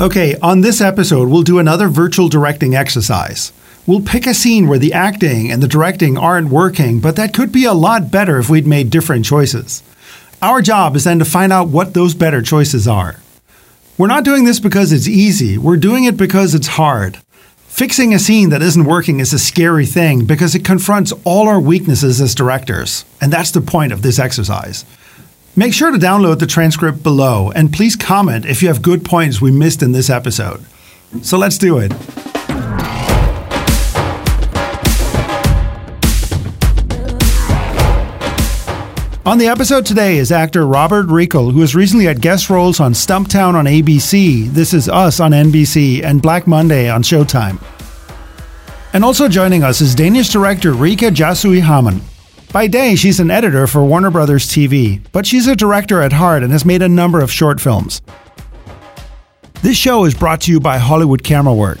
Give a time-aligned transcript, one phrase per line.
[0.00, 3.52] Okay, on this episode, we'll do another virtual directing exercise.
[3.84, 7.50] We'll pick a scene where the acting and the directing aren't working, but that could
[7.50, 9.82] be a lot better if we'd made different choices.
[10.40, 13.16] Our job is then to find out what those better choices are.
[13.96, 17.18] We're not doing this because it's easy, we're doing it because it's hard.
[17.56, 21.58] Fixing a scene that isn't working is a scary thing because it confronts all our
[21.58, 24.84] weaknesses as directors, and that's the point of this exercise.
[25.56, 29.40] Make sure to download the transcript below and please comment if you have good points
[29.40, 30.64] we missed in this episode.
[31.22, 31.92] So let's do it.
[39.26, 42.94] On the episode today is actor Robert Riekel, who has recently had guest roles on
[42.94, 47.62] Stumptown on ABC, This Is Us on NBC, and Black Monday on Showtime.
[48.94, 52.00] And also joining us is Danish director Rikke Hjaasø Hammen.
[52.52, 56.42] By day, she's an editor for Warner Brothers TV, but she's a director at heart
[56.42, 58.00] and has made a number of short films.
[59.60, 61.78] This show is brought to you by Hollywood Camera Work.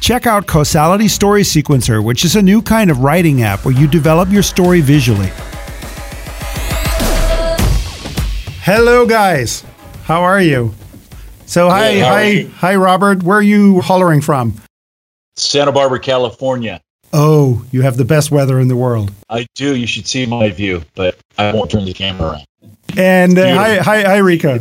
[0.00, 3.86] Check out Causality Story Sequencer, which is a new kind of writing app where you
[3.86, 5.30] develop your story visually.
[8.62, 9.64] Hello, guys.
[10.04, 10.74] How are you?
[11.46, 13.22] So, hi, are hi, hi, Robert.
[13.22, 14.54] Where are you hollering from?
[15.36, 16.80] Santa Barbara, California.
[17.16, 19.12] Oh, you have the best weather in the world.
[19.30, 19.76] I do.
[19.76, 22.44] You should see my view, but I won't turn the camera around.
[22.96, 24.58] And uh, hi, hi, hi, Rika.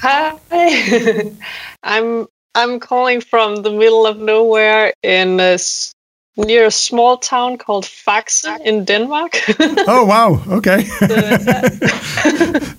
[0.00, 0.38] Hi,
[1.82, 5.92] I'm I'm calling from the middle of nowhere in a s-
[6.38, 9.36] near a small town called Faxe in Denmark.
[9.86, 10.42] Oh, wow.
[10.48, 10.84] Okay.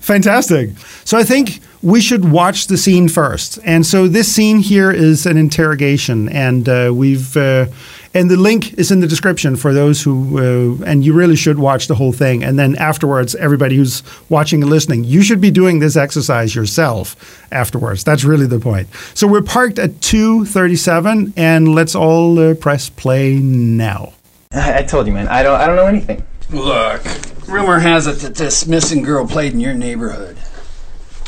[0.00, 0.70] Fantastic.
[1.04, 3.58] So I think we should watch the scene first.
[3.64, 7.66] And so this scene here is an interrogation, and uh, we've uh,
[8.14, 11.58] and the link is in the description for those who uh, and you really should
[11.58, 12.44] watch the whole thing.
[12.44, 17.16] And then afterwards, everybody who's watching and listening, you should be doing this exercise yourself
[17.52, 18.04] afterwards.
[18.04, 18.88] That's really the point.
[19.14, 24.12] So we're parked at two thirty-seven, and let's all uh, press play now.
[24.52, 25.28] I, I told you, man.
[25.28, 25.60] I don't.
[25.60, 26.24] I don't know anything.
[26.50, 27.02] Look,
[27.48, 30.36] rumor has it that this missing girl played in your neighborhood.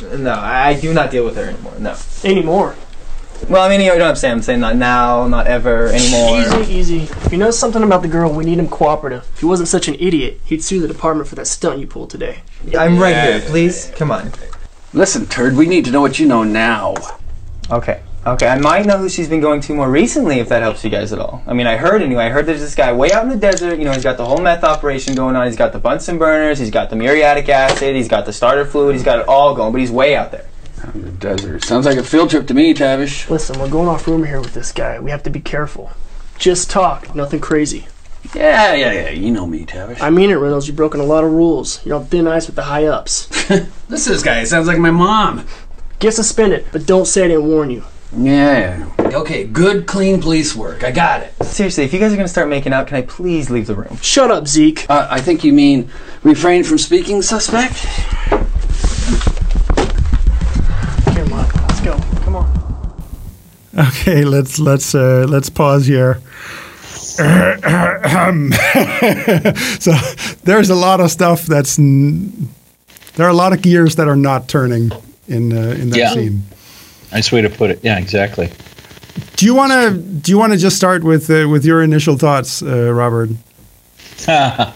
[0.02, 1.74] No, I, I do not deal with her anymore.
[1.78, 1.96] No.
[2.22, 2.76] Anymore.
[3.48, 4.32] Well, I mean, you know what I'm saying.
[4.32, 6.40] I'm saying not now, not ever, anymore.
[6.62, 7.02] Easy, easy.
[7.02, 9.28] If you know something about the girl, we need him cooperative.
[9.34, 12.10] If he wasn't such an idiot, he'd sue the department for that stunt you pulled
[12.10, 12.42] today.
[12.76, 13.40] I'm right here.
[13.40, 14.32] Please, come on.
[14.92, 16.94] Listen, turd, we need to know what you know now.
[17.70, 18.02] Okay.
[18.26, 18.48] Okay.
[18.48, 21.12] I might know who she's been going to more recently, if that helps you guys
[21.12, 21.44] at all.
[21.46, 22.24] I mean, I heard anyway.
[22.24, 23.78] I heard there's this guy way out in the desert.
[23.78, 25.46] You know, he's got the whole meth operation going on.
[25.46, 26.58] He's got the Bunsen burners.
[26.58, 27.94] He's got the muriatic acid.
[27.94, 28.96] He's got the starter fluid.
[28.96, 29.70] He's got it all going.
[29.70, 30.46] But he's way out there.
[30.84, 31.64] Out in the desert.
[31.64, 33.28] Sounds like a field trip to me, Tavish.
[33.30, 34.98] Listen, we're going off rumor here with this guy.
[35.00, 35.90] We have to be careful.
[36.38, 37.88] Just talk, nothing crazy.
[38.34, 39.10] Yeah, yeah, yeah.
[39.10, 40.00] You know me, Tavish.
[40.00, 40.66] I mean it, Reynolds.
[40.66, 41.84] You've broken a lot of rules.
[41.86, 43.26] You're on thin ice with the high ups.
[43.48, 44.40] this is this guy.
[44.40, 45.46] He sounds like my mom.
[45.98, 47.84] Get suspended, but don't say I didn't warn you.
[48.16, 48.90] Yeah.
[48.98, 50.84] Okay, good, clean police work.
[50.84, 51.32] I got it.
[51.44, 53.96] Seriously, if you guys are gonna start making out, can I please leave the room?
[54.02, 54.88] Shut up, Zeke.
[54.90, 55.90] Uh, I think you mean
[56.22, 57.86] refrain from speaking, suspect?
[63.76, 66.20] Okay, let's let's uh, let's pause here.
[69.80, 69.92] so
[70.44, 72.48] there's a lot of stuff that's n-
[73.14, 74.90] there are a lot of gears that are not turning
[75.28, 76.12] in uh, in that Yeah.
[76.12, 76.42] scene.
[77.12, 77.80] Nice way to put it.
[77.82, 78.50] Yeah, exactly.
[79.36, 82.16] Do you want to do you want to just start with uh, with your initial
[82.18, 83.30] thoughts, uh, Robert?
[84.28, 84.72] I'm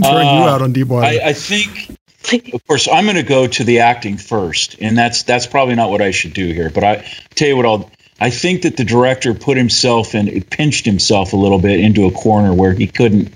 [0.00, 1.06] throwing you out on deep water.
[1.06, 1.93] Uh, I, I think,
[2.32, 5.90] of course, I'm going to go to the acting first, and that's that's probably not
[5.90, 6.70] what I should do here.
[6.70, 7.90] But I tell you what, I'll.
[8.20, 12.12] I think that the director put himself in, pinched himself a little bit into a
[12.12, 13.34] corner where he couldn't.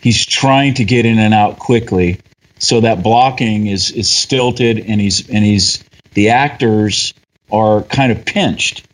[0.00, 2.20] He's trying to get in and out quickly,
[2.58, 5.84] so that blocking is is stilted, and he's and he's
[6.14, 7.14] the actors
[7.52, 8.86] are kind of pinched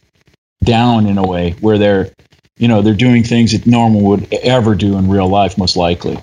[0.62, 2.10] down in a way where they're
[2.59, 6.19] you know they're doing things that normal would ever do in real life most likely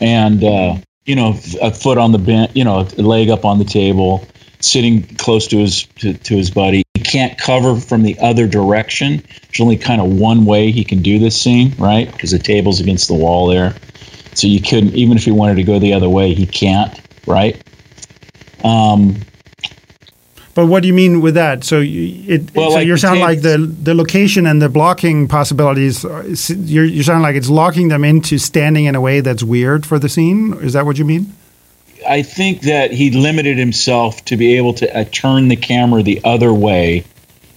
[0.00, 0.76] and uh,
[1.10, 4.24] you know a foot on the bench you know a leg up on the table
[4.60, 6.84] sitting close to his to, to his buddy.
[6.94, 9.16] He can't cover from the other direction.
[9.16, 12.10] There's only kind of one way he can do this scene right?
[12.12, 13.74] Because the table's against the wall there.
[14.34, 16.96] So you couldn't even if he wanted to go the other way he can't
[17.26, 17.60] right?
[18.62, 19.16] Um,
[20.60, 21.64] but what do you mean with that?
[21.64, 25.26] So you, it Well, so like you sound like the the location and the blocking
[25.26, 26.04] possibilities.
[26.04, 29.86] You're, You you sound like it's locking them into standing in a way that's weird
[29.86, 30.52] for the scene.
[30.60, 31.32] Is that what you mean?
[32.06, 36.20] I think that he limited himself to be able to uh, turn the camera the
[36.24, 37.04] other way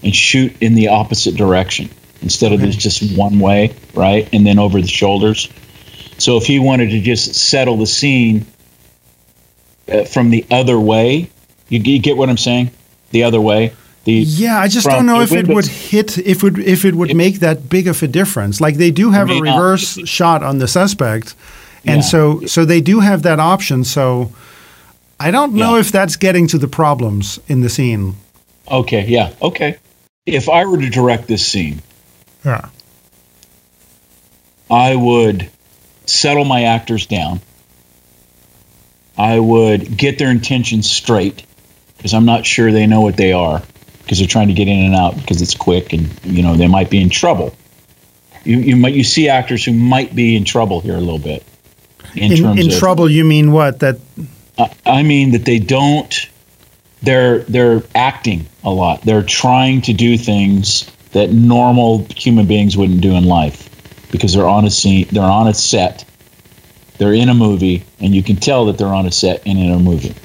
[0.02, 1.90] and shoot in the opposite direction
[2.22, 2.72] instead of Okay.
[2.72, 4.30] just one way, right?
[4.32, 5.50] And then over the shoulders.
[6.20, 8.46] So if he wanted to just settle the scene
[9.92, 11.30] uh, from the other way,
[11.70, 12.72] you, you get what I'm saying?
[13.14, 13.72] The other way.
[14.04, 17.12] The Yeah, I just don't know if it would hit if would if it would
[17.12, 18.60] It- make that big of a difference.
[18.60, 19.56] Like they do have a may not.
[19.56, 21.36] reverse shot on the suspect,
[21.86, 22.10] and Yeah.
[22.14, 23.86] so so they do have that option.
[23.86, 24.30] So
[25.22, 25.80] I don't know Yeah.
[25.82, 28.16] if that's getting to the problems in the scene.
[28.70, 29.78] Okay, yeah, okay.
[30.26, 31.82] If I were to direct this scene,
[32.46, 32.66] Yeah.
[34.70, 35.50] I would
[36.06, 37.40] settle my actors down.
[39.18, 41.44] I would get their intentions straight
[42.04, 43.64] because I'm not sure they know what they are
[44.02, 46.68] because they're trying to get in and out because it's quick and you know they
[46.68, 47.56] might be in trouble.
[48.44, 51.46] You you might you see actors who might be in trouble here a little bit.
[52.14, 53.80] In, In, in of, trouble, you mean what?
[53.80, 54.00] That
[54.58, 56.14] I- I mean that they don't.
[57.02, 59.02] They're they're acting a lot.
[59.04, 63.70] They're trying to do things that normal human beings wouldn't do in life
[64.12, 65.08] because they're on a scene.
[65.10, 66.04] They're on a set.
[66.98, 69.72] They're in a movie, and you can tell that they're on a set and in
[69.72, 70.16] a movie.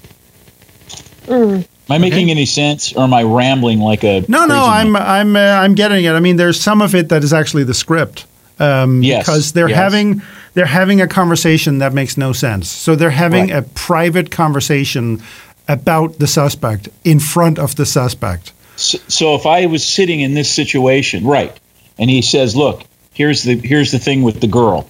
[1.31, 5.03] Am I making any sense, or am I rambling like a no, no, I'm man?
[5.03, 6.13] I'm uh, I'm getting it.
[6.13, 8.27] I mean, there's some of it that is actually the script.
[8.61, 9.79] Um, Yes, because they're yes.
[9.79, 10.23] having
[10.55, 12.69] they're having a conversation that makes no sense.
[12.69, 13.59] So they're having Right.
[13.59, 15.23] a private conversation
[15.69, 18.53] about the suspect in front of the suspect.
[18.77, 21.57] So, so if I was sitting in this situation, right,
[21.99, 22.83] and he says, "Look,
[23.15, 24.89] here's the here's the thing with the girl.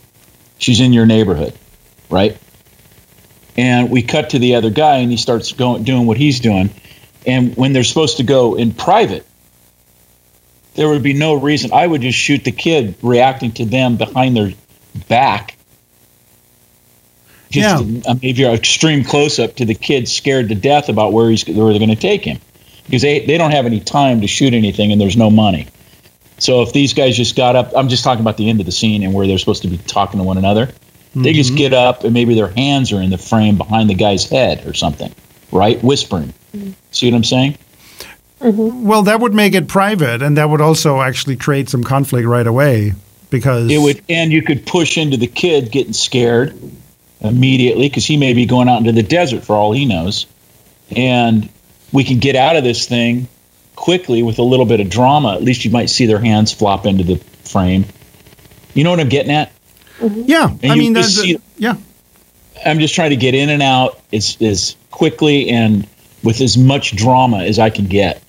[0.59, 1.53] She's in your neighborhood,
[2.11, 2.37] right?"
[3.59, 6.71] And we cut to the other guy, and he starts going doing what he's doing.
[7.27, 9.27] And when they're supposed to go in private,
[10.77, 11.73] there would be no reason.
[11.73, 14.53] I would just shoot the kid reacting to them behind their
[15.09, 15.57] back.
[17.51, 18.15] Just Yeah.
[18.23, 21.71] maybe an extreme close up to the kid scared to death about where he's where
[21.71, 22.39] they're going to take him
[22.85, 25.67] because they, they don't have any time to shoot anything and there's no money.
[26.39, 28.73] So if these guys just got up, I'm just talking about the end of the
[28.73, 30.69] scene and where they're supposed to be talking to one another.
[31.15, 31.59] They just mm-hmm.
[31.59, 34.75] get up and maybe their hands are in the frame behind the guy's head or
[34.75, 35.13] something,
[35.51, 35.83] right?
[35.83, 36.33] Whispering.
[36.55, 36.73] Mm-hmm.
[36.93, 37.59] See what I'm saying?
[38.41, 38.87] Mm-hmm.
[38.87, 42.47] Well, that would make it private, and that would also actually create some conflict right
[42.47, 42.93] away
[43.31, 46.59] because It would, and you could push into the kid getting scared
[47.21, 50.27] immediately because he may be going out into the desert for all he knows,
[50.95, 51.49] and
[51.93, 53.27] we can get out of this thing
[53.75, 55.35] quickly with a little bit of drama.
[55.35, 57.87] At least you might see their hands flop into the frame.
[58.75, 59.51] You know what I'm getting at?
[60.01, 61.75] Yeah, And I you mean, just the- the- see- yeah,
[62.65, 65.87] I'm just trying to get in and out as as quickly and
[66.23, 68.23] with as much drama as I can get.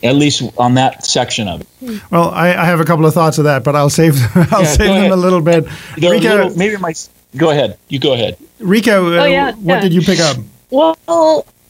[0.00, 2.00] At least on that section of it.
[2.12, 4.14] Well, I, I have a couple of thoughts of that, but I'll save
[4.52, 5.10] I'll Yeah, save them ahead.
[5.10, 5.64] a little bit.
[5.96, 6.94] They're a little- maybe my
[7.36, 7.76] go ahead.
[7.88, 8.36] You go ahead.
[8.60, 9.80] Rika, uh, Oh, yeah, what yeah.
[9.80, 10.36] did you pick up?
[10.70, 10.96] Well,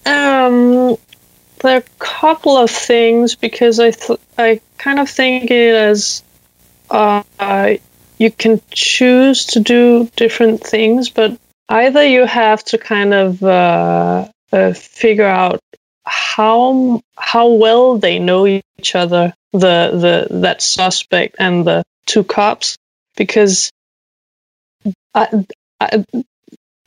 [0.04, 0.96] um,
[1.62, 6.22] there are a couple of things because I th- I kind of think it as
[6.90, 7.22] uh,
[8.18, 11.38] you can choose to do different things, but
[11.68, 15.60] either you have to kind of uh, uh, figure out
[16.04, 22.76] how how well they know each other, the the that suspect and the two cops,
[23.16, 23.70] because
[25.14, 25.44] I,
[25.80, 26.04] I,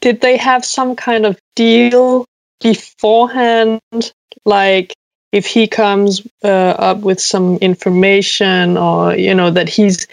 [0.02, 2.26] did they have some kind of deal
[2.60, 3.82] beforehand?
[4.44, 4.94] Like
[5.32, 10.08] if he comes uh, up with some information or you know that he's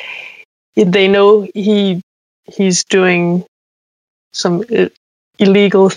[0.84, 2.00] they know he
[2.44, 3.44] he's doing
[4.32, 4.88] some uh,
[5.38, 5.90] illegal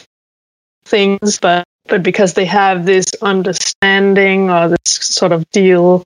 [0.86, 6.04] things but but because they have this understanding or this sort of deal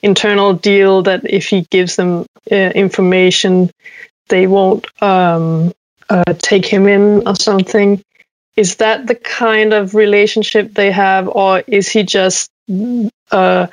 [0.00, 3.70] internal deal that if he gives them uh, information
[4.28, 5.72] they won't um,
[6.08, 8.02] uh, take him in or something.
[8.56, 12.50] Is that the kind of relationship they have or is he just
[13.30, 13.66] uh,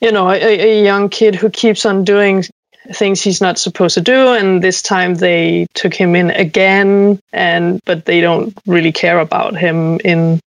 [0.00, 2.44] you know a, a young kid who keeps on doing
[2.92, 7.80] things he's not supposed to do and this time they took him in again and
[7.84, 10.40] but they don't really care about him in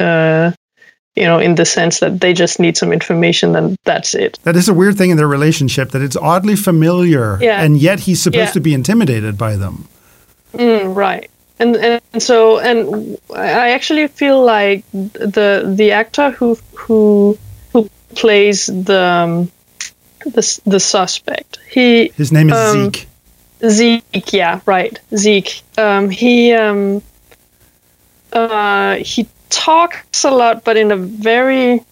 [0.00, 0.50] uh,
[1.14, 4.56] you know in the sense that they just need some information and that's it That
[4.56, 7.62] is a weird thing in their relationship that it's oddly familiar, Yeah.
[7.62, 8.52] and yet he's supposed Yeah.
[8.52, 9.86] to be intimidated by them.
[10.54, 11.30] Mm, right.
[11.58, 17.38] And, and so and I actually feel like the the actor who who
[17.72, 19.50] who plays the um,
[20.24, 23.08] the the suspect he His name is Um, Zeke.
[23.68, 27.02] Zeke yeah right Zeke um, he um,
[28.32, 31.84] uh, he talks a lot but in a very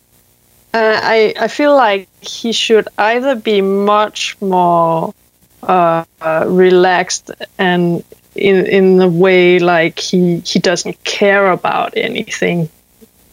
[0.74, 5.14] uh, I I feel like he should either be much more
[5.62, 8.02] uh, uh, relaxed and
[8.34, 12.70] in in the way like he he doesn't care about anything,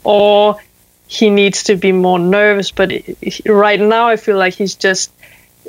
[0.04, 0.58] or
[1.10, 2.70] he needs to be more nervous.
[2.72, 2.92] But
[3.46, 5.12] right now, I feel like he's just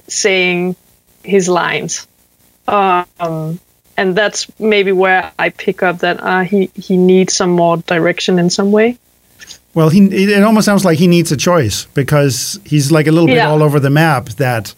[0.07, 0.77] saying
[1.25, 2.07] his lines,
[2.69, 3.59] um,
[3.97, 8.39] and that's maybe where I pick up that uh, he he needs some more direction
[8.39, 8.99] in some way.
[9.75, 10.01] Well, he
[10.35, 13.63] it almost sounds like he needs a choice because he's like a little bit all
[13.63, 14.75] over the map that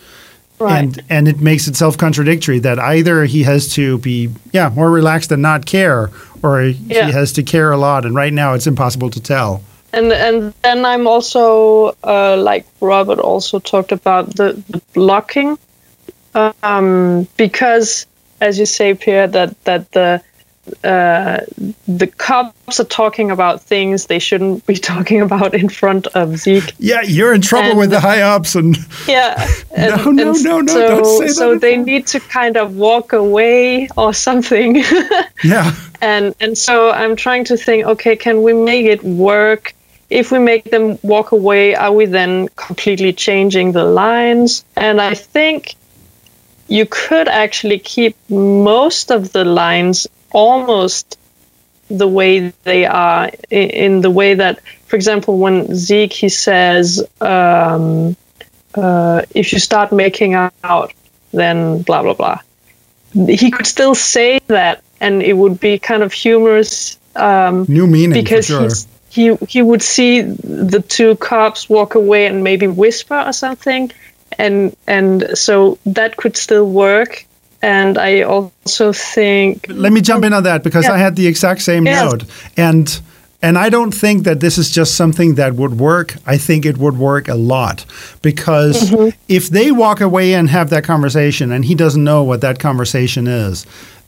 [0.59, 0.79] Right.
[0.85, 5.33] and and it makes it self-contradictory that either he has to be yeah, more relaxed
[5.33, 7.07] and not care or Yeah.
[7.07, 9.63] he has to care a lot and right now it's impossible to tell.
[9.93, 15.59] And and then I'm also uh, like Robert also talked about the, the blocking,
[16.63, 18.07] um, because
[18.41, 20.23] as you say, Per, that that the
[20.85, 21.41] uh,
[21.89, 26.73] the cops are talking about things they shouldn't be talking about in front of Zeke.
[26.79, 28.77] Yeah, you're in trouble And- with the high ups and
[29.09, 29.35] Yeah.
[29.77, 33.13] No, no, no, no, So, don't say that so they need to kind of walk
[33.13, 34.83] away or something.
[35.45, 35.75] yeah.
[36.01, 39.75] and and so I'm trying to think, okay, can we make it work?
[40.13, 44.63] If we make them walk away, are we then completely changing the lines?
[44.77, 45.75] And I think
[46.69, 51.19] you could actually keep most of the lines almost
[51.89, 58.17] the way they are in the way that for example when zeke he says um,
[58.75, 60.93] uh, if you start making out
[61.33, 62.39] then blah blah blah
[63.13, 68.15] he could still say that and it would be kind of humorous um, New meaning
[68.15, 68.63] because for sure.
[68.63, 70.23] he's, he he would see
[70.73, 73.91] the two cops walk away and maybe whisper or something
[74.39, 77.27] and and so that could still work
[77.61, 80.95] and i also think Let me jump in on that because Yeah.
[80.97, 82.03] I had the exact same Yes.
[82.05, 82.25] note,
[82.57, 83.01] and
[83.45, 86.15] and I don't think that this is just something that would work.
[86.35, 87.85] I think it would work a lot
[88.23, 89.09] because Mm-hmm.
[89.29, 93.27] if they walk away and have that conversation, and he doesn't know what that conversation
[93.27, 93.67] is.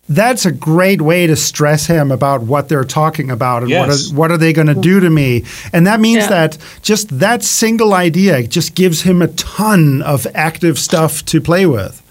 [0.08, 4.14] That's a great way to stress him about what they're talking about and what, are,
[4.14, 5.44] what are they going to do to me.
[5.72, 6.28] And that means Yeah.
[6.28, 11.64] that just that single idea just gives him a ton of active stuff to play
[11.64, 12.02] with.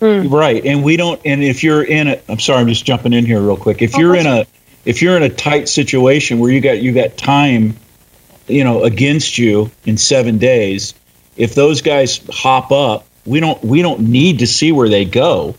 [0.00, 0.28] Hmm.
[0.28, 1.20] Right, and we don't.
[1.24, 3.80] And if you're in a, I'm sorry, I'm just jumping in here real quick.
[3.80, 4.44] If oh, you're in a,
[4.84, 7.76] if you're in a tight situation where you got you got time,
[8.48, 10.94] you know, against you in seven days,
[11.36, 15.54] if those guys hop up, we don't we don't need to see where they go.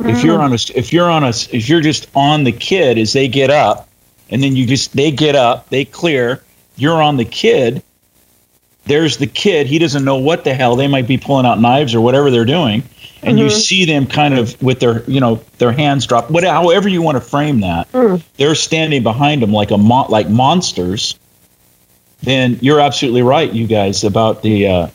[0.00, 0.16] Mm.
[0.16, 3.12] If you're on a, if you're on a, if you're just on the kid as
[3.12, 3.88] they get up,
[4.30, 6.42] and then you just they get up, they clear,
[6.76, 7.82] you're on the kid.
[8.86, 9.66] There's the kid.
[9.66, 12.46] He doesn't know what the hell they might be pulling out knives or whatever they're
[12.46, 12.82] doing,
[13.22, 13.54] and you mm-hmm.
[13.54, 16.30] see them kind of with their you know their hands dropped.
[16.30, 18.22] What, however you want to frame that, mm.
[18.38, 21.18] they're standing behind them like a mon- like monsters.
[22.22, 24.66] Then you're absolutely right, you guys, about the.
[24.66, 24.86] Uh,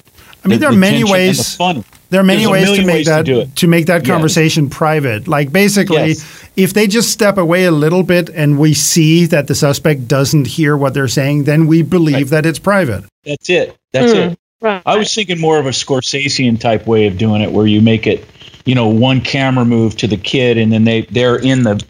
[0.43, 1.55] I mean, the- there are the many tension and the ways.
[1.55, 1.83] fun.
[2.09, 3.55] There are many There's ways to make ways to that do it.
[3.57, 4.07] to make that Yes.
[4.13, 5.27] conversation private.
[5.27, 6.25] Like basically, Yes.
[6.55, 10.47] if they just step away a little bit and we see that the suspect doesn't
[10.47, 12.27] hear what they're saying, then we believe Right.
[12.27, 13.03] that it's private.
[13.25, 13.75] That's it.
[13.91, 14.31] That's Mm.
[14.31, 14.37] it.
[14.61, 14.81] right.
[14.85, 18.07] I was thinking more of a Scorsesean type way of doing it, where you make
[18.07, 18.23] it,
[18.65, 21.81] you know, one camera move to the kid, and then they they're in the.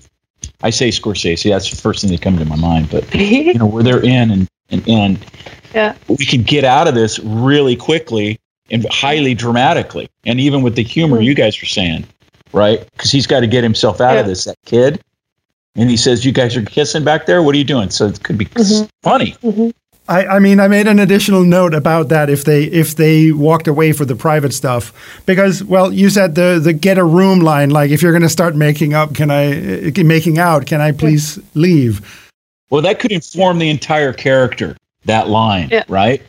[0.62, 1.50] I say Scorsese.
[1.50, 4.32] That's the first thing that comes to my mind, but you know where they're in,
[4.32, 5.18] and and, and
[5.76, 10.76] yeah we can get out of this really quickly and highly dramatically, and even with
[10.76, 12.06] the humor you guys were saying,
[12.54, 12.80] right?
[12.92, 14.46] Because he's got to get himself out of this.
[14.46, 15.02] That kid,
[15.76, 17.42] and he says, "You guys are kissing back there.
[17.44, 18.48] What are you doing?" So it could be
[19.04, 19.36] funny.
[20.08, 23.68] I, I mean, I made an additional note about that if they if they walked
[23.68, 27.72] away for the private stuff because well, you said the the get a room line.
[27.72, 30.68] Like if you're going to start making up, can I uh, making out?
[30.68, 32.32] Can I please leave?
[32.70, 34.78] Well, that could inform the entire character.
[35.06, 35.84] That line, Yeah.
[35.88, 36.22] right?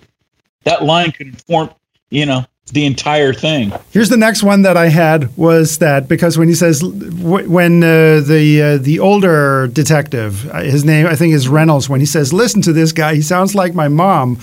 [0.64, 1.70] That line could inform,
[2.10, 3.72] you know, the entire thing.
[3.90, 8.20] Here's the next one that I had was that because when he says when uh,
[8.20, 12.32] the uh, the older detective, uh, his name I think is Reynolds, when he says,
[12.32, 14.38] "Listen to this guy, he sounds like my mom."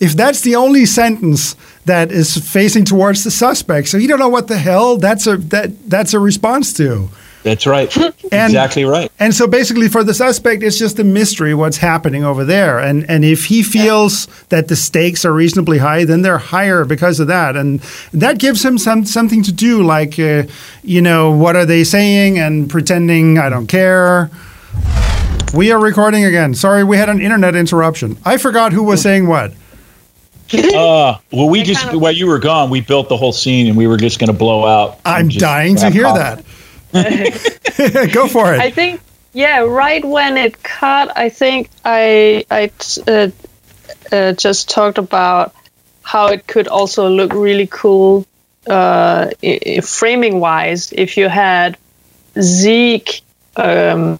[0.00, 4.28] If that's the only sentence that is facing towards the suspect, so you don't know
[4.28, 7.10] what the hell that's a that that's a response to.
[7.42, 7.94] That's right.
[8.30, 9.10] And- exactly right.
[9.18, 12.78] And so basically for the suspect it's just a mystery what's happening over there.
[12.78, 17.20] And and if he feels that the stakes are reasonably high, then they're higher because
[17.20, 17.56] of that.
[17.56, 17.80] And
[18.12, 20.42] that gives him some something to do like uh,
[20.82, 24.30] you know, what are they saying and pretending I don't care.
[25.54, 26.54] We are recording again.
[26.54, 28.18] Sorry, we had an internet interruption.
[28.24, 29.52] I forgot who was saying what.
[30.52, 33.86] Uh, well, we just while you were gone, we built the whole scene, and we
[33.86, 34.98] were just going to blow out.
[35.04, 36.18] I'm dying to hear coffee.
[36.18, 36.44] that.
[38.12, 38.60] Go for it.
[38.60, 39.00] I think
[39.32, 42.70] yeah, right when it cut, I think I I
[43.06, 43.28] uh,
[44.10, 45.54] uh, just talked about
[46.02, 48.26] how it could also look really cool
[48.66, 51.76] uh, i- framing wise if you had
[52.40, 53.20] Zeke
[53.56, 54.18] um,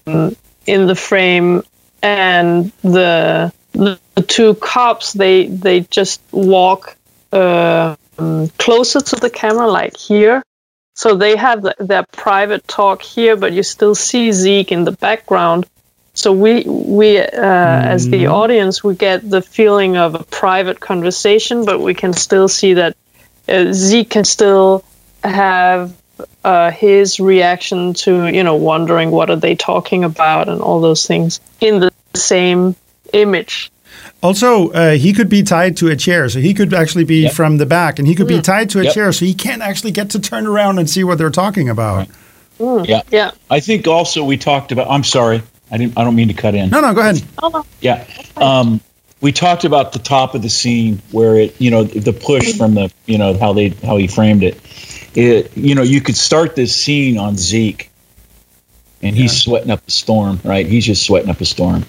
[0.66, 1.62] in the frame
[2.02, 6.96] and the the two cops they they just walk
[7.32, 7.96] um,
[8.58, 10.42] closer to the camera like here
[10.98, 14.90] so they have the, their private talk here, but you still see Zeke in the
[14.90, 15.64] background.
[16.12, 21.64] so we we uh, as the audience we get the feeling of a private conversation,
[21.64, 22.96] but we can still see that
[23.48, 24.84] uh, Zeke can still
[25.22, 25.94] have
[26.42, 31.06] uh, his reaction to you know wondering what are they talking about and all those
[31.06, 32.74] things in the same
[33.12, 33.70] image.
[34.22, 37.32] Also, uh, he could be tied to a chair, so he could actually be Yep.
[37.32, 38.94] from the back, and he could be tied to a Yep.
[38.94, 42.08] chair, so he can't actually get to turn around and see what they're talking about.
[42.58, 43.02] Yeah.
[43.12, 43.30] Yeah.
[43.48, 44.88] I think also we talked about.
[44.90, 45.42] I'm sorry.
[45.70, 45.96] I didn't.
[45.96, 46.70] I don't mean to cut in.
[46.70, 47.22] No, no, go ahead.
[47.80, 48.04] Yeah.
[48.36, 48.80] Um,
[49.20, 52.74] we talked about the top of the scene where it, you know, the push from
[52.74, 54.60] the, you know, how they, how he framed it.
[55.14, 57.90] It, you know, you could start this scene on Zeke,
[59.02, 60.66] and he's sweating up a storm, right?
[60.66, 61.84] He's just sweating up a storm.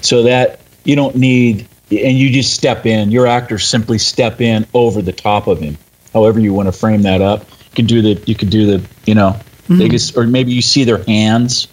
[0.00, 3.10] So that you don't need, and you just step in.
[3.10, 5.78] Your actors simply step in over the top of him.
[6.12, 8.88] However you want to frame that up, you can do the, you could do the,
[9.06, 9.90] you know, they mm-hmm.
[9.90, 11.68] just, or maybe you see their hands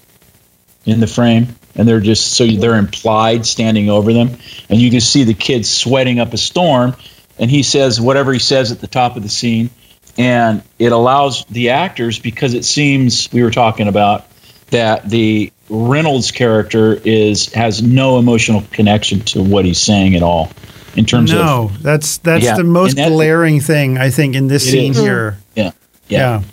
[0.85, 4.37] in the frame and they're just so they're implied standing over them
[4.69, 6.95] and you can see the kid sweating up a storm
[7.37, 9.69] and he says whatever he says at the top of the scene
[10.17, 14.25] and it allows the actors because it seems we were talking about
[14.69, 20.51] that the Reynolds character is has no emotional connection to what he's saying at all
[20.95, 24.47] in terms of No, that's that's Yeah, the most that- glaring thing I think in
[24.47, 24.97] this scene is.
[24.99, 25.37] here.
[25.55, 25.71] yeah
[26.07, 26.43] Yeah.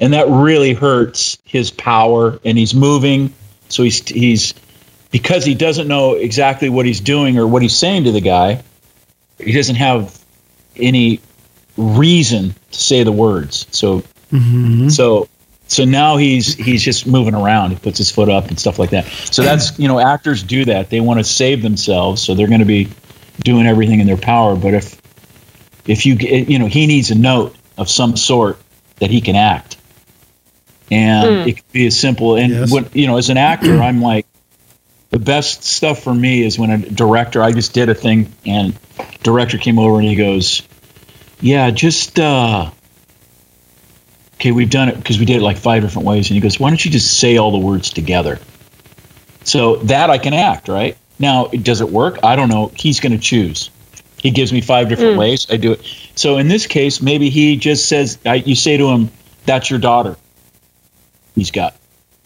[0.00, 3.32] and that really hurts his power and he's moving
[3.68, 4.54] so he's he's
[5.10, 8.62] because he doesn't know exactly what he's doing or what he's saying to the guy
[9.38, 10.16] he doesn't have
[10.76, 11.20] any
[11.76, 14.02] reason to say the words so
[14.32, 14.88] mm-hmm.
[14.88, 15.28] so
[15.68, 17.70] so now he's he's just moving around.
[17.70, 19.06] He puts his foot up and stuff like that.
[19.06, 20.90] So that's you know actors do that.
[20.90, 22.88] They want to save themselves so they're going to be
[23.44, 24.56] doing everything in their power.
[24.56, 25.00] But if
[25.86, 28.58] if you get you know he needs a note of some sort
[28.98, 29.76] that he can act.
[30.90, 32.72] And it could be as simple and Yes.
[32.72, 34.24] when you know as an actor i'm like
[35.10, 38.74] the best stuff for me is when a director i just did a thing and
[39.22, 40.62] director came over and he goes
[41.42, 42.70] yeah just uh
[44.38, 46.58] okay we've done it because we did it like five different ways and he goes
[46.60, 48.38] why don't you just say all the words together?
[49.44, 50.96] So that i can act right?
[51.18, 52.18] Now does it work?
[52.22, 52.70] I don't know.
[52.76, 53.70] He's going to choose.
[54.18, 55.18] He gives me five different mm.
[55.18, 55.84] ways i do it.
[56.14, 59.10] So in this case maybe he just says I, you say to him
[59.44, 60.16] that's your daughter.
[61.34, 61.74] He's got.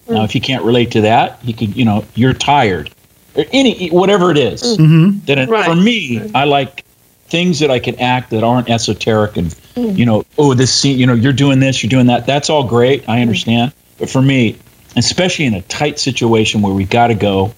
[0.07, 0.15] Mm.
[0.15, 2.91] Now if he can't relate to that he could you know you're tired.
[3.35, 5.25] Or any whatever it is, mm-hmm.
[5.25, 5.65] then it, Right.
[5.65, 6.85] for me i like
[7.29, 9.97] things that i can act that aren't esoteric and Mm.
[9.97, 12.27] you know oh this scene you know you're doing this you're doing that.
[12.27, 13.09] That's all great.
[13.09, 13.23] I mm.
[13.23, 13.73] understand.
[13.99, 14.59] But for me
[14.97, 17.55] especially in a tight situation where we got to go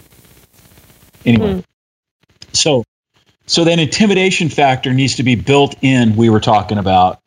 [1.24, 1.54] anyway.
[1.54, 1.64] Mm.
[2.52, 2.84] So
[3.46, 7.20] so that intimidation factor needs to be built in we were talking about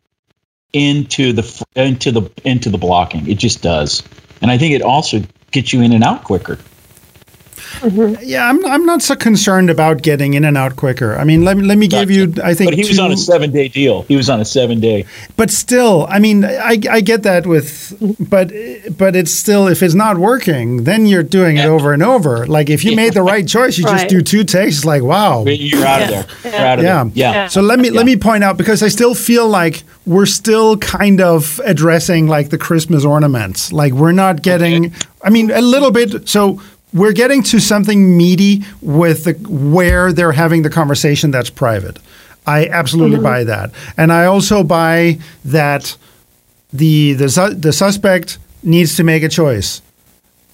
[0.72, 3.28] into the into the into the blocking.
[3.28, 4.02] It just does.
[4.40, 6.58] And i think it also gets you in and out quicker
[7.80, 8.22] Mm-hmm.
[8.22, 11.16] Yeah, I'm I'm not so concerned about getting in and out quicker.
[11.16, 13.12] I mean, let me let me give you I think but he was two- on
[13.12, 14.02] a seven day deal.
[14.02, 17.96] He was on a seven day But still, I mean, I, I get that with,
[18.18, 18.52] but
[18.96, 22.46] but it's still if it's not working, then you're doing it over and over.
[22.46, 24.84] Like if you made the right choice, you just do two takes.
[24.84, 26.26] Like wow, you're out of there.
[26.44, 27.12] You're out of yeah, there.
[27.14, 27.46] Yeah.
[27.48, 31.20] So let me let me point out because I still feel like we're still kind
[31.20, 33.72] of addressing like the Christmas ornaments.
[33.72, 34.94] Like we're not getting.
[35.22, 36.28] I mean, a little bit.
[36.28, 36.60] So
[36.92, 41.98] we're getting to something meaty with the, where they're having the conversation that's private.
[42.46, 43.24] I absolutely mm-hmm.
[43.24, 45.96] buy that, and I also buy that
[46.72, 49.82] the the su- the suspect needs to make a choice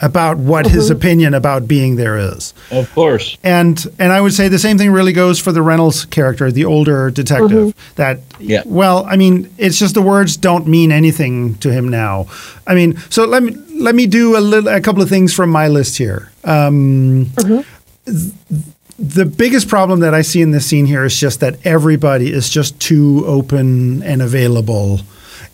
[0.01, 0.97] about what his mm-hmm.
[0.97, 2.53] opinion about being there is.
[2.71, 6.05] of course And and I would say the same thing really goes for the Reynolds
[6.05, 7.69] character, the older detective.
[7.69, 7.95] Mm-hmm.
[7.97, 8.63] That Yeah.
[8.67, 12.27] well, I mean, it's just the words don't mean anything to him now.
[12.67, 15.51] I mean, so let me let me do a little a couple of things from
[15.51, 16.33] my list here.
[16.45, 17.65] Um, th-
[18.99, 22.49] the biggest problem that I see in this scene here is just that everybody is
[22.49, 25.01] just too open and available,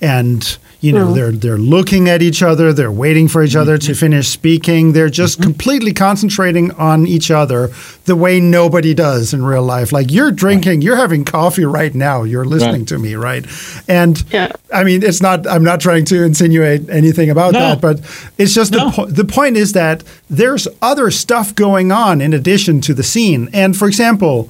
[0.01, 3.95] and you know they're they're looking at each other, they're waiting for each other to
[3.95, 5.51] finish speaking, they're just mm-hmm.
[5.51, 7.71] completely concentrating on each other
[8.07, 9.93] the way nobody does in real life.
[9.93, 12.89] Like you're drinking, you're having coffee right now, you're listening Right.
[12.89, 13.45] to me, right?
[13.89, 14.53] And Yeah.
[14.73, 15.47] I mean, it's not.
[15.47, 17.61] I'm not trying to insinuate anything about No.
[17.61, 18.01] that, but
[18.39, 18.87] it's just No.
[18.87, 23.03] the po- the point is that there's other stuff going on in addition to the
[23.03, 23.51] scene.
[23.53, 24.49] And for example,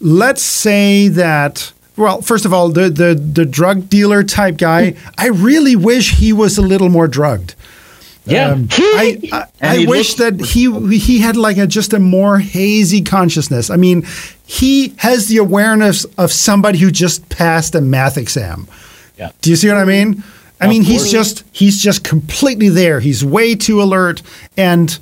[0.00, 1.72] let's say that.
[2.00, 6.32] Well, first of all, the, the the drug dealer type guy, I really wish he
[6.32, 7.54] was a little more drugged.
[8.26, 11.98] yeah Um, I I, I wish looked- that he he had like a just a
[11.98, 13.70] more hazy consciousness.
[13.70, 14.04] I mean,
[14.46, 18.66] he has the awareness of somebody who just passed a math exam.
[19.18, 20.22] yeah Do you see what I mean?
[20.60, 23.00] I Of mean, he's just he's just completely there.
[23.00, 24.22] He's way too alert,
[24.56, 24.98] and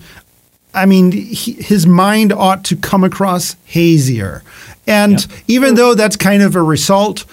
[0.74, 4.42] I mean, he, his mind ought to come across hazier.
[4.88, 7.24] And even though that's kind of a result,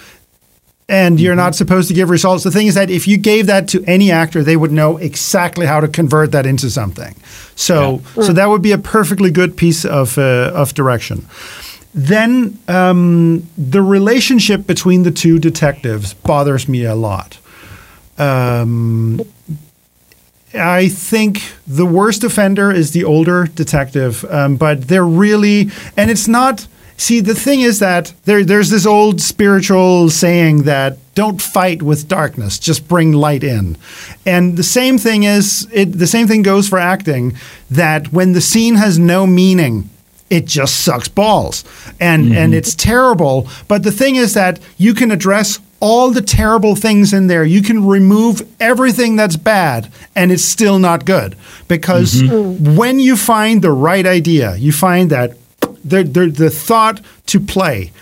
[0.88, 3.66] and you're not supposed to give results, the thing is that if you gave that
[3.68, 7.14] to any actor, they would know exactly how to convert that into something.
[7.56, 11.26] So, so that would be a perfectly good piece of uh, of direction.
[11.94, 17.38] Then um, the relationship between the two detectives bothers me a lot.
[18.18, 19.20] Um,
[20.54, 26.28] I think the worst offender is the older detective, um, but they're really, and it's
[26.28, 26.68] not.
[26.96, 32.08] See, the thing is that there, there's this old spiritual saying that don't fight with
[32.08, 33.76] darkness, just bring light in.
[34.24, 37.36] And the same thing is, it, the same thing goes for acting.
[37.70, 39.90] That when the scene has no meaning,
[40.30, 41.64] it just sucks balls.
[42.00, 42.34] And mm-hmm.
[42.34, 47.12] and it's terrible but the thing is that you can address all the terrible things
[47.12, 47.44] in there.
[47.44, 51.36] You can remove everything that's bad and it's still not good.
[51.68, 52.76] Because mm-hmm.
[52.76, 55.36] when you find the right idea you find that
[55.88, 57.92] the, the, the thought to play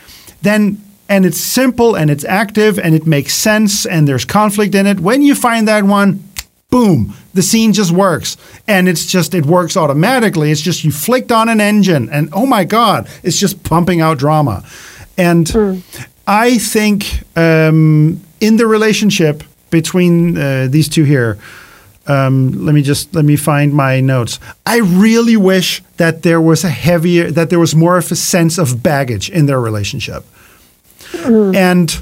[0.43, 4.87] then and it's simple and it's active and it makes sense and there's conflict in
[4.87, 6.23] it when you find that one
[6.75, 8.37] boom, the scene just works.
[8.67, 10.51] And it's just, it works automatically.
[10.51, 14.19] It's just you flicked on an engine and oh my God, it's just pumping out
[14.19, 14.65] drama.
[15.17, 15.49] And
[16.27, 21.39] I think um, in the relationship between uh, these two here,
[22.07, 24.39] um, let me just let me find my notes.
[24.67, 28.59] I really wish that there was a heavier, that there was more of a sense
[28.59, 30.25] of baggage in their relationship.
[31.25, 31.95] And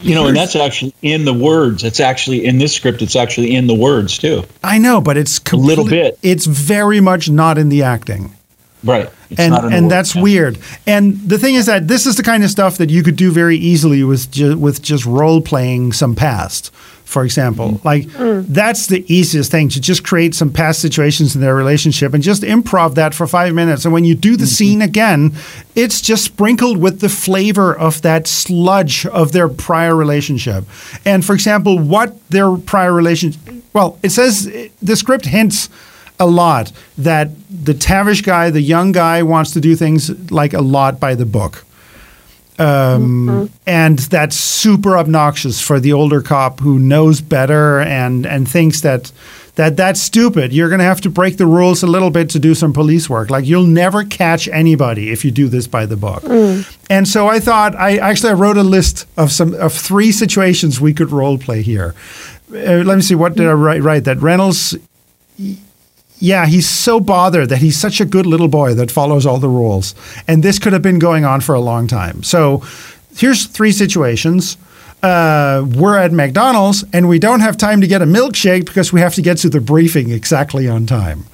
[0.00, 1.84] You know, and that's actually in the words.
[1.84, 3.02] It's actually in this script.
[3.02, 4.44] It's actually in the words too.
[4.64, 6.18] I know, but it's A little bit.
[6.22, 8.34] It's very much not in the acting.
[8.82, 9.10] Right.
[9.28, 10.22] It's and not and words, that's yeah.
[10.22, 10.58] weird.
[10.86, 13.30] And the thing is that this is the kind of stuff that you could do
[13.30, 16.72] very easily with ju- with just role playing some past,
[17.10, 17.72] for example.
[17.72, 17.86] Mm-hmm.
[17.86, 22.22] Like that's the easiest thing to just create some past situations in their relationship and
[22.22, 23.84] just improv that for five minutes.
[23.84, 24.46] And when you do the Mm-hmm.
[24.50, 25.32] scene again,
[25.74, 30.64] it's just sprinkled with the flavor of that sludge of their prior relationship.
[31.04, 33.40] And for example, what their prior relationship.
[33.72, 34.50] Well, it says
[34.82, 35.68] the script hints
[36.18, 40.60] a lot that the Tavish guy, the young guy, wants to do things like a
[40.60, 41.64] lot by the book.
[42.60, 48.80] Um, And that's super obnoxious for the older cop who knows better and, and thinks
[48.82, 49.12] that,
[49.54, 50.52] that that's stupid.
[50.52, 53.08] You're going to have to break the rules a little bit to do some police
[53.08, 53.30] work.
[53.30, 56.22] Like you'll never catch anybody if you do this by the book.
[56.90, 60.80] And so I thought I actually I wrote a list of some of three situations
[60.80, 61.94] we could role play here.
[62.52, 64.76] Uh, let me see what did I write, write that Reynolds
[66.20, 69.48] yeah, he's so bothered that he's such a good little boy that follows all the
[69.48, 69.94] rules.
[70.28, 72.22] And this could have been going on for a long time.
[72.22, 72.62] So
[73.16, 74.56] here's three situations.
[75.02, 79.00] Uh, we're at McDonald's and we don't have time to get a milkshake because we
[79.00, 81.24] have to get to the briefing exactly on time.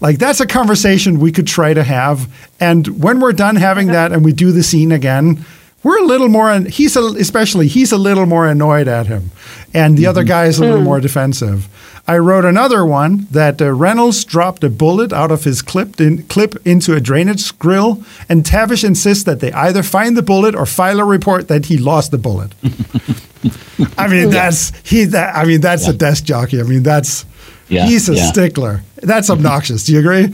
[0.00, 2.28] Like that's a conversation we could try to have.
[2.58, 5.44] And when we're done having that and we do the scene again,
[5.82, 9.30] we're a little more, and he's a, especially, he's a little more annoyed at him.
[9.72, 11.68] And the other guy is a little more defensive.
[12.08, 16.22] I wrote another one that uh, Reynolds dropped a bullet out of his clipped in,
[16.24, 20.66] clip into a drainage grill, and Tavish insists that they either find the bullet or
[20.66, 22.52] file a report that he lost the bullet.
[23.98, 25.04] I mean, that's he.
[25.04, 26.60] That, I mean, that's a desk jockey.
[26.60, 27.26] I mean, that's
[27.68, 28.30] Yeah, he's a yeah.
[28.30, 28.82] stickler.
[28.96, 29.84] That's obnoxious.
[29.84, 30.32] Do you agree?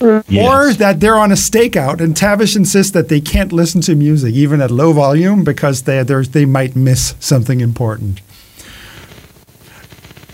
[0.00, 4.34] Or that they're on a stakeout and Tavish insists that they can't listen to music
[4.34, 8.22] even at low volume because they they might miss something important.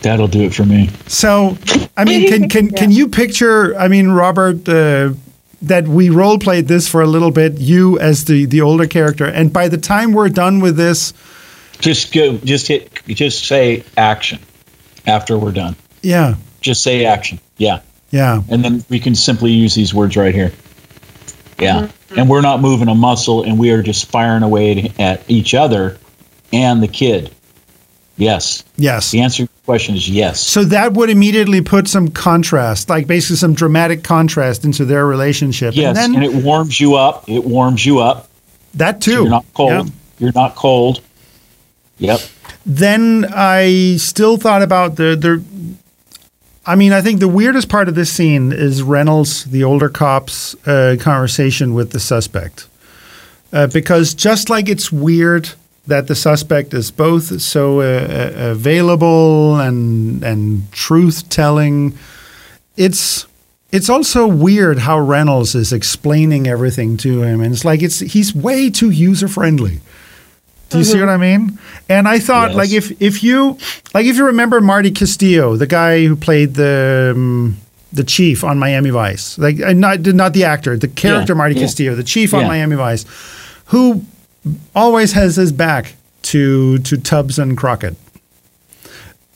[0.03, 0.91] That'll do it for me.
[1.07, 1.57] So,
[1.97, 3.77] I mean, can can can you picture?
[3.77, 5.15] I mean, Robert, uh,
[5.63, 7.59] that we role played this for a little bit.
[7.59, 11.13] You as the the older character, and by the time we're done with this,
[11.79, 12.37] Just go.
[12.39, 12.93] Just hit.
[13.07, 14.39] Just say action.
[15.07, 17.39] After we're done, yeah, just say action.
[17.59, 17.81] Yeah,
[18.11, 20.53] yeah, and then we can simply use these words right here.
[21.61, 25.55] Yeah, and we're not moving a muscle, and we are just firing away at each
[25.55, 25.99] other
[26.53, 27.35] and the kid.
[28.17, 28.65] Yes.
[28.77, 29.11] yes.
[29.11, 30.41] The answer to the question is yes.
[30.41, 35.75] So that would immediately put some contrast, like basically some dramatic contrast into their relationship.
[35.77, 37.29] Yes, and and, then it warms you up.
[37.29, 38.29] It warms you up.
[38.75, 39.21] that So too.
[39.23, 39.71] you're not cold.
[39.71, 39.93] Yeah.
[40.19, 41.03] You're not cold.
[41.99, 42.21] Yep.
[42.65, 45.43] then I still thought about the the.
[46.69, 50.57] I mean, I think the weirdest part of this scene is Reynolds, the older cop's
[50.67, 52.67] uh, conversation with the suspect,
[53.53, 55.51] uh, because just like it's weird
[55.87, 61.97] that the suspect is both so uh, uh, available and and truth telling,
[62.77, 63.27] it's
[63.73, 68.35] it's also weird how Reynolds is explaining everything to him, and it's like it's he's
[68.35, 69.81] way too user friendly.
[70.69, 71.59] Do you see what I mean?
[71.89, 72.57] And I thought, Yes.
[72.57, 73.57] like, if if you
[73.95, 77.57] like, if you remember Marty Castillo, the guy who played the um,
[77.93, 81.55] the chief on Miami Vice, like uh, not not the actor, the character Yeah, Marty
[81.55, 81.61] yeah.
[81.63, 82.49] Castillo, the chief on Yeah.
[82.49, 83.05] Miami Vice,
[83.67, 84.05] who
[84.75, 87.97] always has his back to to Tubbs and Crockett.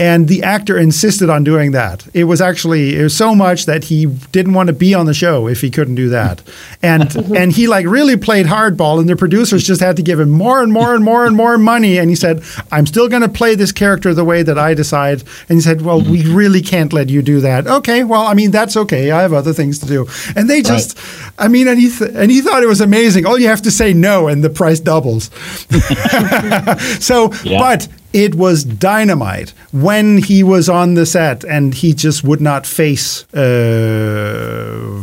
[0.00, 2.06] And the actor insisted on doing that.
[2.14, 5.12] It was actually it was so much that he didn't want to be on the
[5.12, 6.42] show if he couldn't do that.
[6.82, 7.36] And mhm.
[7.36, 10.62] and he like really played hardball and the producers just had to give him more
[10.62, 13.54] and more and more and more money and he said, "I'm still going to play
[13.54, 16.34] this character the way that I decide." And he said, "Well, we mm-hmm.
[16.34, 19.10] really can't let you do that." Okay, well, I mean, that's okay.
[19.10, 20.08] I have other things to do.
[20.34, 20.98] And they just
[21.38, 23.26] I mean, and he th- and he thought it was amazing.
[23.26, 25.30] All you have to say no and the price doubles.
[27.04, 27.58] so, Yeah.
[27.58, 32.66] but it was dynamite when he was on the set and he just would not
[32.66, 35.02] face uh,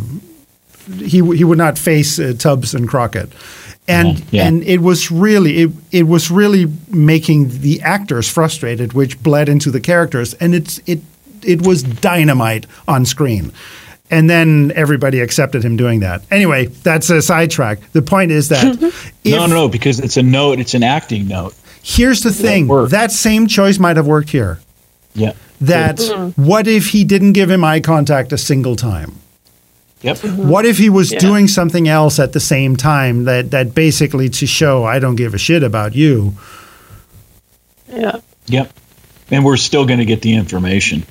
[0.97, 3.29] he he would not face uh, Tubbs and Crockett.
[3.89, 4.47] And Yeah.
[4.47, 9.71] and it was really it, it was really making the actors frustrated which bled into
[9.71, 10.99] the characters and it's it
[11.43, 13.51] it was dynamite on screen.
[14.09, 16.21] And then everybody accepted him doing that.
[16.31, 17.79] Anyway, that's a sidetrack.
[17.91, 18.63] The point is that
[19.25, 20.59] no, no, because it's a note.
[20.59, 21.53] It's an acting note.
[21.87, 24.59] Here's the thing that same choice might have worked here.
[25.15, 25.33] Yeah.
[25.61, 26.43] that mm-hmm.
[26.45, 29.15] what if he didn't give him eye contact a single time?
[30.01, 30.17] Yep.
[30.17, 30.49] Mm-hmm.
[30.49, 31.19] What if he was Yeah.
[31.19, 35.33] doing something else at the same time that that basically to show I don't give
[35.33, 36.35] a shit about you?
[37.89, 38.17] Yeah.
[38.47, 38.71] Yep.
[39.31, 41.03] And we're still going to get the information.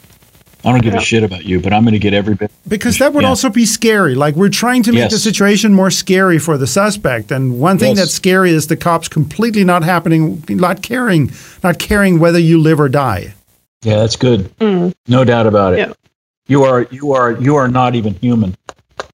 [0.66, 1.00] I don't give Yeah.
[1.00, 2.50] a shit about you, but I'm going to get every bit.
[2.66, 3.28] Because that would Yeah.
[3.28, 4.16] also be scary.
[4.16, 5.12] Like we're trying to make Yes.
[5.12, 7.30] the situation more scary for the suspect.
[7.30, 7.98] And one thing Yes.
[7.98, 11.30] that's scary is the cops completely not happening, not caring,
[11.62, 13.34] not caring whether you live or die.
[13.84, 14.50] Yeah, that's good.
[14.60, 14.92] Mm.
[15.06, 15.78] No doubt about it.
[15.78, 15.92] Yeah.
[16.48, 18.56] You are you are you are not even human.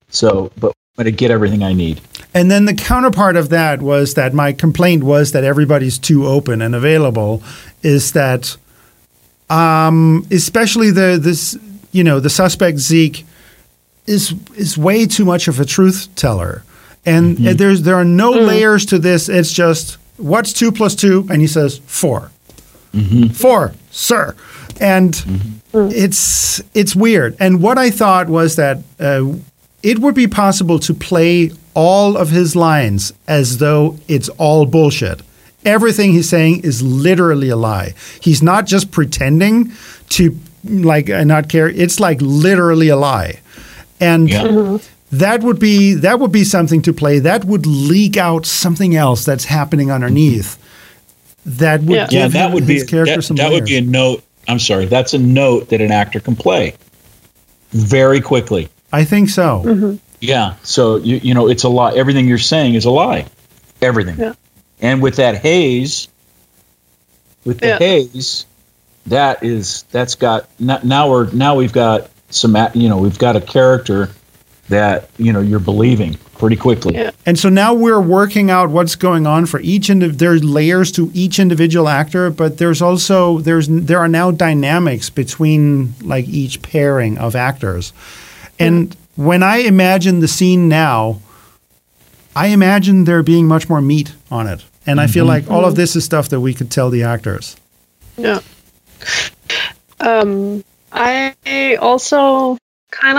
[0.09, 2.01] So, but I'm going to get everything I need.
[2.35, 6.63] And then the counterpart of that was that my complaint was that everybody's too open
[6.63, 7.43] and available.
[7.83, 8.57] Is that,
[9.53, 11.57] um, especially the this
[11.93, 13.25] you know the suspect Zeke
[14.07, 16.63] is is way too much of a truth teller,
[17.05, 17.57] and Mm-hmm.
[17.57, 19.29] there's there are no layers to this.
[19.29, 22.31] It's just what's two plus two, and he says 4
[22.95, 23.29] Mm-hmm.
[23.29, 24.35] Four, sir,
[24.79, 25.15] and
[25.73, 27.35] it's it's weird.
[27.41, 29.33] And what I thought was that uh,
[29.83, 35.23] it would be possible to play all of his lines as though it's all bullshit.
[35.65, 37.95] Everything he's saying is literally a lie.
[38.21, 39.73] He's not just pretending
[40.11, 41.69] to like uh, not care.
[41.69, 43.41] It's like literally a lie,
[44.01, 44.79] and Yeah.
[45.13, 47.19] that would be that would be something to play.
[47.21, 50.59] That would leak out something else that's happening underneath.
[51.47, 52.07] That would Yeah.
[52.07, 54.23] give Yeah, that would be his character that, some that would be a note.
[54.49, 54.87] I'm sorry.
[54.87, 56.75] That's a note that an actor can play
[57.71, 58.69] very quickly.
[58.93, 59.99] I think so.
[60.21, 60.55] Yeah.
[60.63, 61.95] So you you know it's a lie.
[61.95, 63.27] Everything you're saying is a lie.
[63.81, 64.17] Everything.
[64.19, 64.33] Yeah.
[64.83, 66.09] And with that haze,
[67.45, 67.79] with the Yeah.
[67.79, 68.45] haze,
[69.07, 73.19] that is that's got now, now we're now we've got some a- you know we've
[73.19, 74.11] got a character
[74.69, 76.95] that you know you're believing pretty quickly.
[76.95, 77.11] Yeah.
[77.27, 81.11] And so now we're working out what's going on for each indiv- there's layers to
[81.15, 87.19] each individual actor, but there's also there's there are now dynamics between like each pairing
[87.19, 87.93] of actors.
[88.59, 91.21] And when I imagine the scene now,
[92.35, 94.65] I imagine there being much more meat on it.
[94.87, 97.57] And I feel like all of this is stuff that we could tell the actors.
[98.17, 98.41] Yeah.
[100.01, 101.35] Um, I
[101.81, 102.59] also
[102.91, 103.19] kind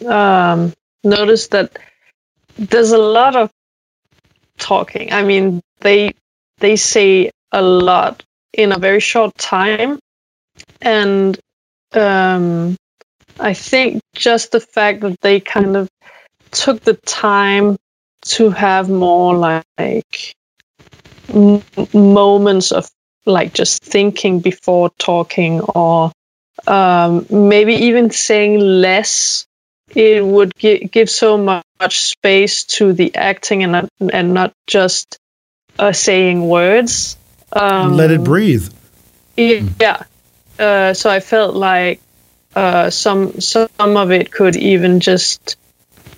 [0.00, 1.78] of um, noticed that
[2.56, 3.50] there's a lot of
[4.58, 5.12] talking.
[5.12, 6.14] I mean, they
[6.58, 9.98] they say a lot in a very short time,
[10.80, 11.38] and
[11.92, 12.76] um,
[13.38, 15.88] I think just the fact that they kind of
[16.50, 17.76] took the time
[18.22, 20.34] to have more like
[21.30, 21.62] m-
[21.92, 22.90] moments of
[23.26, 26.12] like just thinking before talking or
[26.66, 29.46] um, maybe even saying less
[29.94, 35.18] it would gi- give so much space to the acting and not, and not just
[35.78, 37.16] uh, saying words
[37.52, 38.72] um, Let it breathe.
[39.36, 40.04] yeah.
[40.58, 42.00] Uh, so I felt like
[42.54, 45.56] uh, some some of it could even just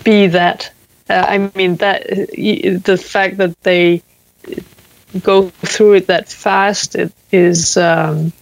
[0.05, 0.73] be that.
[1.09, 4.03] Uh, I mean that the fact that they
[5.23, 8.33] go through it that fast it is um,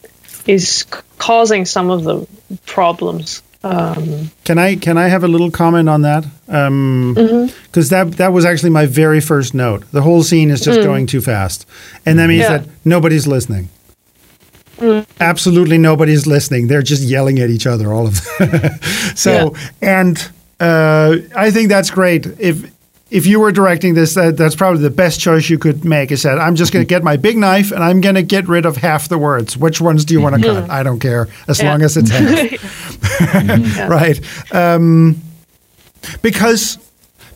[0.47, 0.85] is
[1.19, 2.27] causing some of the
[2.67, 3.43] problems.
[3.63, 6.25] Um, Can I can I have a little comment on that?
[6.47, 9.85] Because that that was actually my very first note.
[9.93, 11.67] The whole scene is just going too fast,
[12.07, 12.59] and that means Yeah.
[12.59, 13.69] that nobody's listening.
[15.21, 16.69] Absolutely nobody's listening.
[16.69, 17.93] They're just yelling at each other.
[17.93, 18.79] All of them.
[19.15, 20.17] so and
[20.59, 22.25] uh, I think that's great.
[22.39, 22.65] If
[23.11, 26.13] if you were directing this, that, that's probably the best choice you could make.
[26.13, 28.47] Is that I'm just going to get my big knife and I'm going to get
[28.49, 29.57] rid of half the words.
[29.57, 30.71] Which ones do you want to cut?
[30.71, 31.71] I don't care as Yeah.
[31.71, 33.89] long as it's half.
[33.89, 34.21] right?
[34.55, 35.21] Um,
[36.23, 36.79] because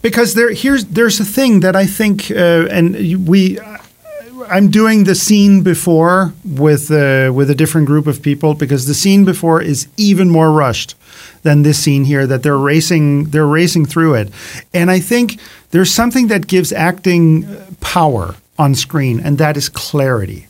[0.03, 3.59] because there here's there's a thing that I think, uh, and we.
[4.47, 8.93] I'm doing the scene before with uh, with a different group of people because the
[8.93, 10.95] scene before is even more rushed
[11.45, 12.27] than this scene here.
[12.27, 14.29] That they're racing they're racing through it,
[14.75, 15.39] and I think
[15.71, 17.47] there's something that gives acting
[17.81, 20.49] power on screen, and that is clarity.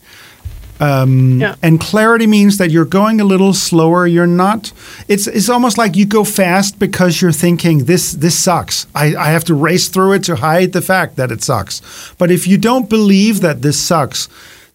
[0.80, 1.54] Um, yeah.
[1.62, 4.06] And clarity means that you're going a little slower.
[4.06, 4.72] You're not.
[5.08, 8.86] It's it's almost like you go fast because you're thinking this this sucks.
[8.94, 11.80] I, I have to race through it to hide the fact that it sucks.
[12.18, 14.28] But if you don't believe that this sucks,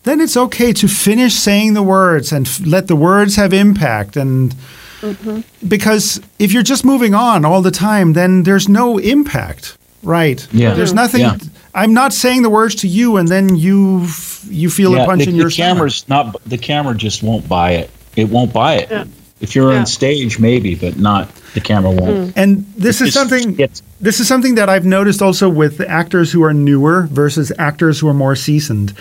[0.04, 4.16] then it's okay to finish saying the words and f- let the words have impact.
[4.16, 4.56] And
[5.02, 5.68] Mm-hmm.
[5.68, 9.78] because if you're just moving on all the time, then there's no impact.
[10.02, 10.48] Right.
[10.54, 10.74] Yeah.
[10.76, 11.22] There's nothing.
[11.22, 11.38] Yeah.
[11.76, 14.08] I'm not saying the words to you, and then you
[14.48, 15.76] you feel a punch the, in the your stomach.
[15.76, 16.42] camera's not.
[16.46, 17.90] The camera just won't buy it.
[18.16, 18.90] It won't buy it.
[18.90, 19.06] Yeah.
[19.42, 19.80] If you're Yeah.
[19.80, 21.30] on stage, maybe, but not.
[21.54, 22.16] The camera won't.
[22.30, 22.40] Mm-hmm.
[22.40, 25.88] And this It is something gets- this is something that I've noticed also with the
[25.90, 28.94] actors who are newer versus actors who are more seasoned.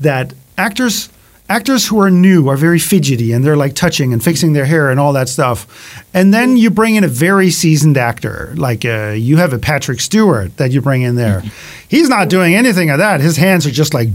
[0.00, 1.08] That actors
[1.48, 4.90] actors who are new are very fidgety and they're like touching and fixing their hair
[4.90, 6.04] and all that stuff.
[6.12, 10.00] And then you bring in a very seasoned actor, like uh, you have a Patrick
[10.00, 11.42] Stewart that you bring in there.
[11.88, 13.20] He's not doing anything of that.
[13.20, 14.08] His hands are just like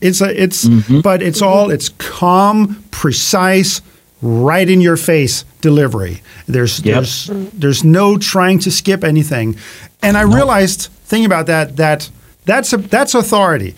[0.00, 0.66] it's a it's
[1.02, 3.82] but it's all it's calm, precise,
[4.22, 6.22] right in your face delivery.
[6.46, 6.94] There's Yep.
[6.94, 9.56] there's there's no trying to skip anything.
[10.02, 12.08] And I realized thinking about that that
[12.44, 13.74] that's a, that's authority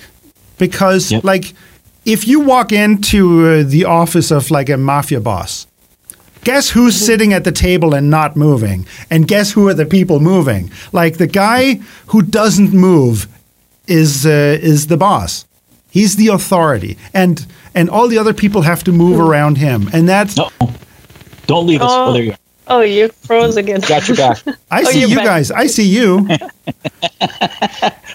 [0.59, 1.25] because Yep.
[1.25, 1.55] like
[2.05, 5.67] if you walk into uh, the office of like a mafia boss
[6.45, 8.87] guess who's sitting at the table and not moving?
[9.11, 10.71] And guess who are the people moving?
[10.93, 11.75] Like the guy
[12.07, 13.27] who doesn't move
[13.87, 15.45] is uh, is the boss.
[15.91, 16.97] He's the authority.
[17.13, 19.89] And and all the other people have to move around him.
[19.93, 20.51] And that's No,
[21.47, 21.91] don't leave us.
[21.93, 22.37] Oh, there you go.
[22.71, 23.81] Oh, you froze again.
[23.81, 24.39] Got your back.
[24.71, 25.25] I Oh, see you're you back.
[25.27, 25.51] guys.
[25.51, 26.27] I see you.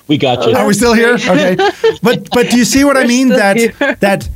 [0.07, 0.55] We got you.
[0.55, 1.15] Are we still here?
[1.15, 1.55] Okay.
[2.03, 3.29] But but do you see what I We're mean?
[3.29, 3.73] That here.
[4.01, 4.29] that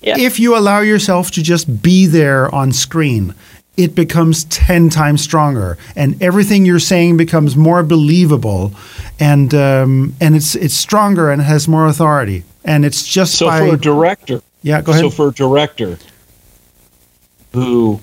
[0.00, 0.18] Yeah.
[0.18, 3.34] if you allow yourself to just be there on screen,
[3.76, 8.72] it becomes ten times stronger, and everything you're saying becomes more believable,
[9.18, 13.58] and um, and it's it's stronger and has more authority, and it's just So by
[13.68, 14.80] for a director, yeah.
[14.80, 15.02] Go ahead.
[15.04, 15.98] So for a director
[17.52, 18.00] who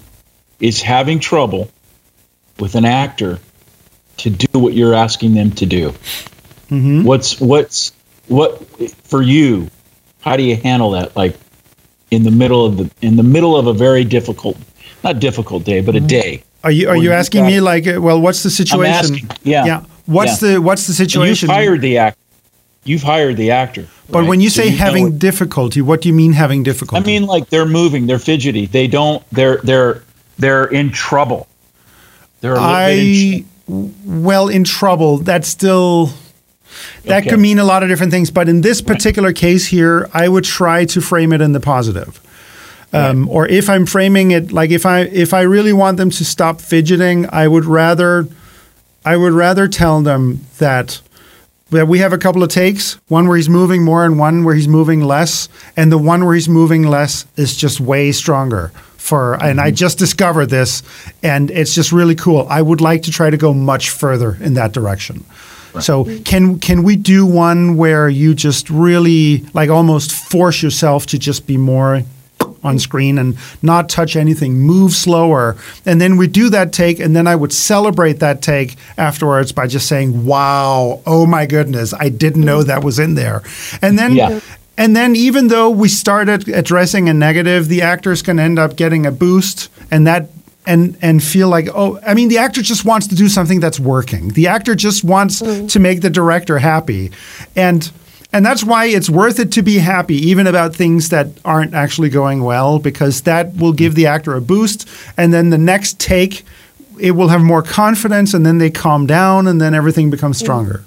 [0.59, 1.69] is having trouble
[2.59, 3.39] with an actor
[4.17, 5.93] to do what you're asking them to do,
[6.69, 7.03] Mm-hmm.
[7.03, 7.93] what's what's
[8.27, 8.61] what
[9.05, 9.69] for you?
[10.19, 11.15] How do you handle that?
[11.15, 11.37] Like
[12.11, 14.57] in the middle of the in the middle of a very difficult,
[15.03, 16.43] not difficult day, but a day.
[16.65, 19.15] are you are you you asking got- me like, well, what's the situation?
[19.15, 19.65] asking, yeah.
[19.65, 19.83] Yeah.
[20.07, 20.53] What's Yeah.
[20.55, 22.19] the what's the And you've hired the actor.
[22.83, 23.87] You've hired the actor.
[24.09, 24.27] but right?
[24.27, 27.01] when you So say know having difficulty, what do you mean having difficulty?
[27.01, 28.65] I mean, like they're moving, they're fidgety.
[28.65, 29.23] They don't.
[29.31, 30.03] They're they're
[30.38, 31.47] they're in trouble.
[32.41, 35.17] They're a little bit in I well in trouble.
[35.17, 36.12] That's still
[37.06, 37.30] that Okay.
[37.32, 38.30] could mean a lot of different things.
[38.32, 42.19] But in this particular case here, I would try to frame it in the positive.
[42.93, 46.23] Um, Or if I'm framing it like if I if I really want them to
[46.23, 48.28] stop fidgeting, I would rather
[49.04, 51.02] I would rather tell them that
[51.69, 54.67] we have a couple of takes, one where he's moving more and one where he's
[54.67, 58.71] moving less, and the one where he's moving less is just way stronger.
[58.97, 59.75] For and I mm-hmm.
[59.75, 60.84] just discovered this,
[61.23, 62.45] and it's just really cool.
[62.49, 65.23] I would like to try to go much further in that direction.
[65.80, 71.19] So can can we do one where you just really like almost force yourself to
[71.19, 72.03] just be more
[72.67, 75.56] on screen and not touch anything, move slower.
[75.86, 79.67] And then we do that take, and then I would celebrate that take afterwards by
[79.67, 83.41] just saying, Wow, oh my goodness, I didn't know that was in there.
[83.82, 84.39] And then Yeah.
[84.77, 89.06] and then even though we started addressing a negative, the actors can end up getting
[89.06, 90.30] a boost and that
[90.67, 93.80] and and feel like, oh, I mean, the actor just wants to do something that's
[93.80, 94.30] working.
[94.30, 95.69] The actor just wants mm.
[95.71, 97.12] to make the director happy.
[97.56, 97.89] And
[98.38, 102.10] and that's why it's worth it to be happy, even about things that aren't actually
[102.10, 104.88] going well, because that will give the actor a boost.
[105.17, 106.44] And then the next take,
[107.00, 110.83] it will have more confidence, and then they calm down, and then everything becomes stronger.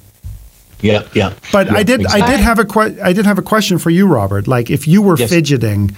[0.81, 1.35] Yeah, yeah.
[1.51, 3.91] But Yeah, I did, I did have a que- I did have a question for
[3.91, 4.47] you, Robert.
[4.47, 5.29] Like, if you were Yes.
[5.31, 5.91] fidgeting,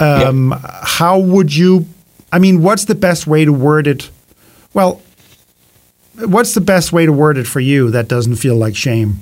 [0.00, 1.86] um, how would you?
[2.30, 4.10] I mean, what's the best way to word it?
[4.74, 5.00] Well,
[6.18, 9.20] what's the best way to word it for you that doesn't feel like shame?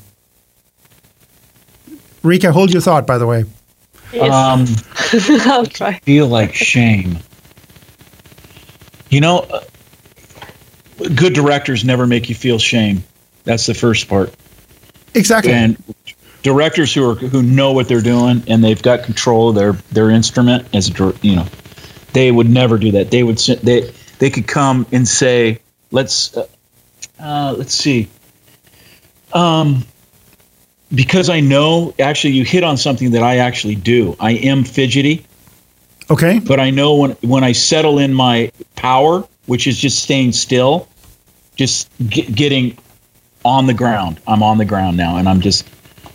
[2.23, 3.07] Rika, hold your thought.
[3.07, 3.45] By the way,
[4.13, 4.67] Yes, Um,
[5.53, 5.99] I'll try.
[6.01, 7.19] feel like shame.
[9.11, 9.61] You know, uh,
[11.15, 13.05] good directors never make you feel shame.
[13.45, 14.33] That's the first part.
[15.15, 15.53] Exactly.
[15.53, 15.77] and
[16.43, 20.11] directors who are who know what they're doing and they've got control of their their
[20.11, 21.47] instrument as a you know
[22.15, 25.61] they would never do that they would s- they they could come and say
[25.93, 26.47] let's uh,
[27.21, 28.09] uh, let's see
[29.35, 29.85] um
[30.95, 35.25] because i know actually you hit on something that i actually do i am fidgety
[36.13, 36.39] okay.
[36.39, 40.89] but I know when when I settle in my power, which is just staying still,
[41.57, 42.79] just get, getting
[43.45, 44.21] on the ground.
[44.27, 45.69] I'm on the ground now, and I'm just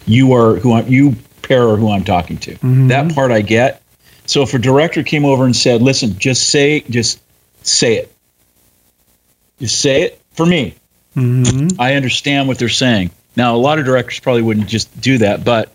[0.05, 2.53] you are who I'm, you pair are who I'm talking to.
[2.53, 2.87] Mm-hmm.
[2.89, 3.81] That part I get.
[4.25, 7.21] So if a director came over and said, "Listen, just say, just
[7.63, 8.13] say it,
[9.59, 10.75] just say it for me,"
[11.15, 11.79] mm-hmm.
[11.79, 13.11] I understand what they're saying.
[13.37, 15.71] Now, a lot of directors probably wouldn't just do that, but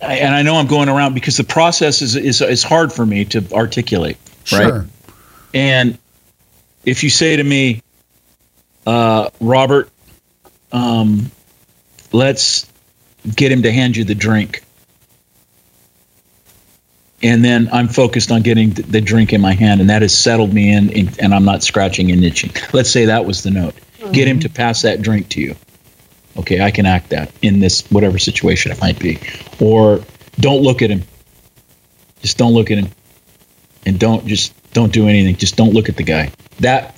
[0.00, 3.04] I- and I know I'm going around because the process is is, is hard for
[3.04, 4.16] me to articulate,
[4.52, 4.62] right?
[4.68, 4.86] Sure.
[5.52, 5.98] And
[6.84, 7.82] if you say to me,
[8.86, 9.90] uh, Robert,
[10.70, 11.32] um,
[12.12, 12.64] let's
[13.34, 14.62] get him to hand you the drink.
[17.20, 20.54] And then I'm focused on getting the drink in my hand, and that has settled
[20.54, 22.52] me in, in and I'm not scratching and itching.
[22.72, 23.74] Let's say that was the note.
[24.12, 25.56] Get him to pass that drink to you.
[26.38, 29.18] Okay, I can act that in this whatever situation it might be.
[29.60, 30.00] Or
[30.38, 31.02] don't look at him.
[32.22, 32.88] Just don't look at him.
[33.84, 35.36] And don't just don't do anything.
[35.36, 36.30] Just don't look at the guy.
[36.60, 36.94] That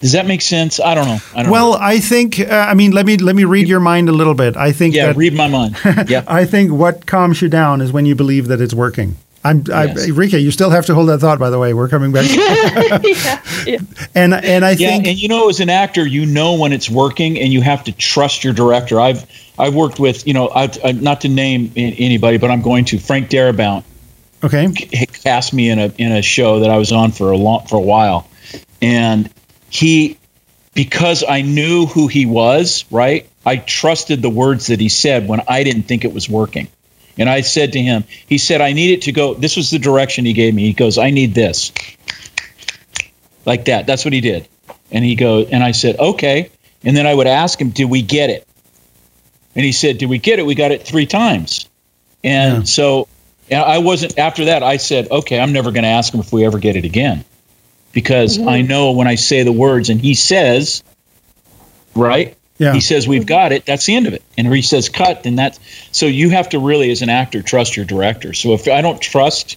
[0.00, 0.78] does that make sense?
[0.78, 1.18] I don't know.
[1.34, 1.78] I don't Well, know.
[1.80, 4.56] I think uh, I mean let me let me read your mind a little bit.
[4.56, 5.76] I think Yeah, that read my mind.
[6.08, 6.22] Yeah.
[6.28, 9.16] I think what calms you down is when you believe that it's working.
[9.44, 11.38] I'm I, Rika, you still have to hold that thought.
[11.38, 12.26] By the way, we're coming back,
[13.04, 13.78] yeah, yeah.
[14.14, 16.90] and and I Yeah, think and you know, as an actor, you know when it's
[16.90, 19.00] working, and you have to trust your director.
[19.00, 19.24] I've
[19.58, 22.98] I've worked with you know, I, I, not to name anybody, but I'm going to.
[22.98, 23.84] Frank Darabont
[24.42, 27.36] okay, c- cast me in a in a show that I was on for a
[27.36, 28.28] long for a while,
[28.82, 29.30] and
[29.70, 30.18] he
[30.74, 33.28] because I knew who he was, right?
[33.46, 36.68] I trusted the words that he said when I didn't think it was working.
[37.18, 39.34] And I said to him, he said, I need it to go.
[39.34, 40.62] This was the direction he gave me.
[40.62, 41.72] He goes, I need this.
[43.44, 43.86] Like that.
[43.86, 44.48] That's what he did.
[44.90, 46.50] And he goes, and I said, okay.
[46.84, 48.46] And then I would ask him, did we get it?
[49.54, 50.46] And he said, did we get it?
[50.46, 51.68] We got it three times.
[52.22, 52.64] And Yeah.
[52.64, 53.08] so
[53.50, 56.32] and I wasn't, after that, I said, okay, I'm never going to ask him if
[56.32, 57.24] we ever get it again.
[57.92, 58.68] Because I mm-hmm.
[58.68, 60.82] know when I say the words and he says,
[61.94, 62.36] right?
[62.58, 63.64] Yeah, He says we've got it.
[63.64, 64.22] That's the end of it.
[64.36, 65.22] And he says cut.
[65.22, 65.60] Then that's
[65.92, 68.32] so you have to really, as an actor, trust your director.
[68.32, 69.56] So if I don't trust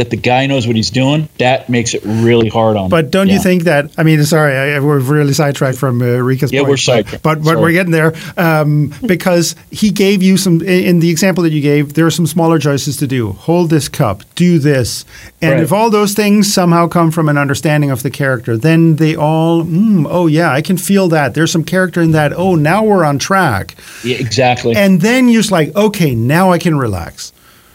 [0.00, 2.88] that the guy knows what he's doing, that makes it really hard on.
[2.90, 3.34] But don't yeah.
[3.34, 3.90] you think that?
[3.98, 6.68] I mean, sorry, I, we're really sidetracked from uh, Rika's Yeah, point.
[6.70, 7.22] we're but- sidetracked.
[7.22, 7.60] But, but Sorry.
[7.60, 10.60] we're getting there um, because he gave you some.
[10.62, 13.32] In in the example that you gave, there are some smaller choices to do.
[13.32, 14.22] Hold this cup.
[14.34, 15.04] Do this.
[15.40, 15.62] And Right.
[15.62, 19.62] if all those things somehow come from an understanding of the character, then they all.
[19.64, 21.34] Mm, oh yeah, I can feel that.
[21.34, 22.32] There's some character in that.
[22.32, 23.76] Oh, now we're on track.
[24.02, 24.74] Yeah, exactly.
[24.74, 27.32] And then you're just like, okay, now I can relax.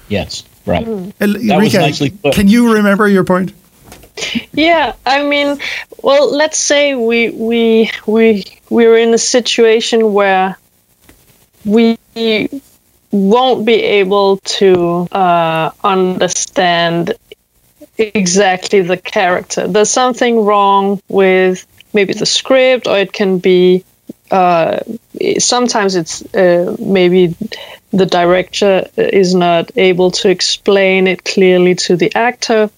[0.09, 0.85] yes, right.
[1.19, 2.33] That was Rika, nicely put.
[2.33, 3.53] can you remember your point?
[4.53, 5.59] Yeah, I mean,
[6.01, 10.57] well, let's say we we we we're in a situation where
[11.65, 11.97] we
[13.11, 17.13] won't be able to uh, understand
[17.97, 19.67] exactly the character.
[19.67, 23.83] There's something wrong with maybe the script, or it can be.
[24.31, 24.79] Uh,
[25.39, 27.35] sometimes it's uh, maybe
[27.95, 32.69] the director is not able to explain it clearly to the actor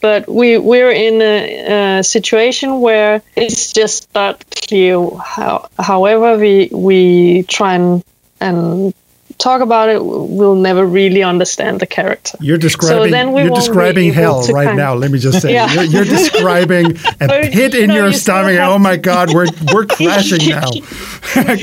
[0.00, 6.70] but we we're in a, a situation where it's just not clear how however we
[6.72, 8.04] we try and
[8.40, 8.94] and
[9.40, 13.10] talk about it we'll never really understand the character You're describing.
[13.10, 14.94] then we you're describing hell right kind- now.
[14.94, 15.72] Let me just say, Yeah.
[15.72, 16.86] you're, you're describing
[17.20, 17.26] a
[17.56, 18.58] pit in know, your you stomach.
[18.60, 20.70] Oh my God, we're we're crashing now.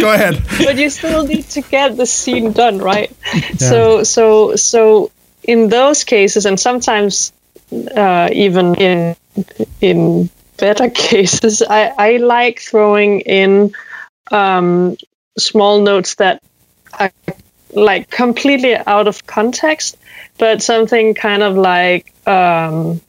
[0.04, 0.42] Go ahead.
[0.66, 3.12] but you still need to get the scene done right
[3.58, 5.12] so so so
[5.44, 7.32] in those cases and sometimes
[7.96, 9.16] uh, even in
[9.82, 13.72] in better cases i i like throwing in
[14.32, 14.96] um,
[15.38, 16.42] small notes that
[17.00, 17.12] are
[17.78, 19.98] like completely out of context
[20.38, 23.02] but something kind of like um,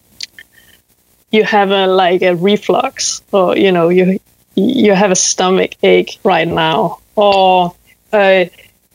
[1.30, 4.20] you have a like a reflux or you know you
[4.54, 7.74] you have a stomach ache right now or
[8.12, 8.44] uh,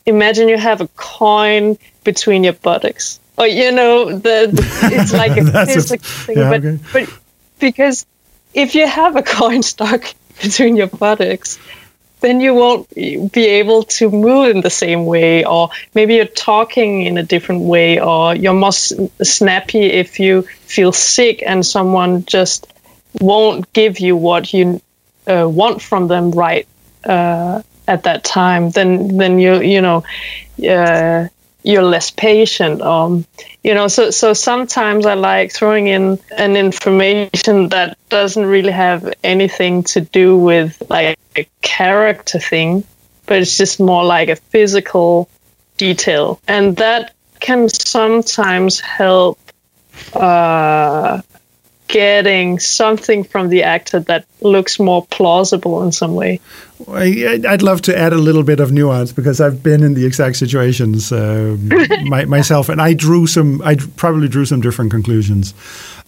[0.06, 4.50] imagine you have a coin between your buttocks or you know the
[4.92, 6.78] it's like a physical thing yeah, but okay.
[6.92, 7.20] but
[7.58, 8.06] because
[8.52, 11.58] if you have a coin stuck between your buttocks
[12.24, 17.02] then you won't be able to move in the same way or maybe you're talking
[17.02, 22.66] in a different way or you're more snappy if you feel sick and someone just
[23.20, 24.80] won't give you what you
[25.26, 26.66] uh, want from them right
[27.04, 30.04] uh, at that time, then then you you know
[30.68, 31.28] uh,
[31.64, 32.82] you're less patient.
[32.82, 33.24] Um,
[33.64, 39.12] you know, so so sometimes I like throwing in an information that doesn't really have
[39.24, 42.84] anything to do with like a character thing,
[43.26, 45.28] but it's just more like a physical
[45.78, 49.38] detail, and that can sometimes help
[50.12, 51.22] uh,
[51.88, 56.40] getting something from the actor that looks more plausible in some way.
[56.88, 60.36] I'd love to add a little bit of nuance because I've been in the exact
[60.36, 61.68] situations um,
[62.04, 63.62] my, myself, and I drew some.
[63.62, 65.54] I probably drew some different conclusions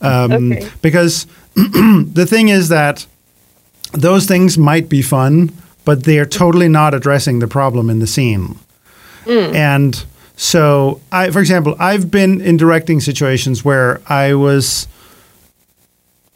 [0.00, 0.68] um, Okay.
[0.82, 3.06] because the thing is that
[3.92, 5.52] those things might be fun,
[5.84, 8.58] but they're totally not addressing the problem in the scene.
[9.28, 10.04] And
[10.36, 14.86] so, I, for example, I've been in directing situations where I was,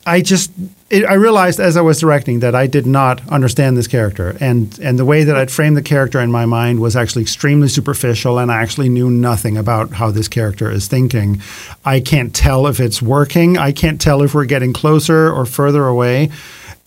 [0.06, 0.50] I just,
[0.88, 4.78] it, I realized as I was directing that I did not understand this character, and
[4.82, 8.38] and the way that I'd framed the character in my mind was actually extremely superficial,
[8.38, 11.42] and I actually knew nothing about how this character is thinking.
[11.84, 13.58] I can't tell if it's working.
[13.58, 16.30] I can't tell if we're getting closer or further away.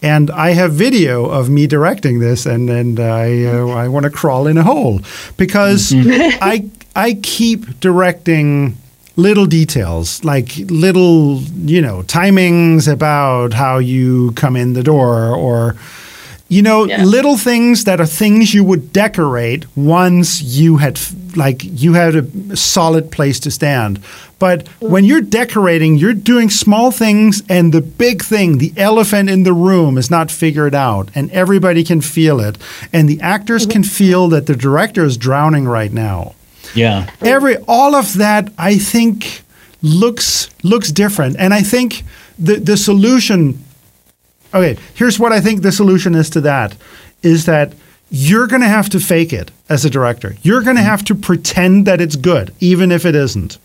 [0.01, 4.09] And I have video of me directing this, and and I uh, I want to
[4.09, 5.01] crawl in a hole
[5.37, 8.75] because I I keep directing
[9.15, 15.75] little details like little you know timings about how you come in the door or
[16.49, 17.03] you know Yeah.
[17.03, 20.99] little things that are things you would decorate once you had
[21.35, 23.99] like you had a solid place to stand.
[24.39, 29.43] But when you're decorating you're doing small things and the big thing the elephant in
[29.43, 32.57] the room is not figured out and everybody can feel it.
[32.91, 33.71] And the actors mm-hmm.
[33.71, 36.33] can feel that the director is drowning right now
[36.75, 37.09] Yeah.
[37.21, 39.43] every all of that I think
[39.81, 41.35] looks looks different.
[41.37, 42.03] And I think
[42.39, 43.63] the the solution
[44.53, 46.75] okay here's what I think the solution is to that
[47.21, 47.73] is that
[48.09, 50.35] you're going to have to fake it as a director.
[50.43, 50.89] You're going to mm-hmm.
[50.91, 53.57] have to pretend that it's good even if it isn't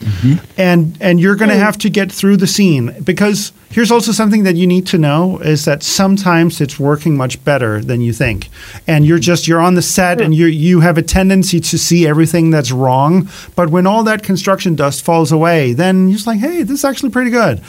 [0.00, 0.60] Mm-hmm.
[0.60, 1.60] and and you're going to mm.
[1.60, 5.38] have to get through the scene because here's also something that you need to know
[5.38, 8.50] is that sometimes it's working much better than you think.
[8.86, 12.06] And you're just you're on the set and you you have a tendency to see
[12.06, 16.40] everything that's wrong but when all that construction dust falls away then you're just like
[16.40, 17.62] hey this is actually pretty good.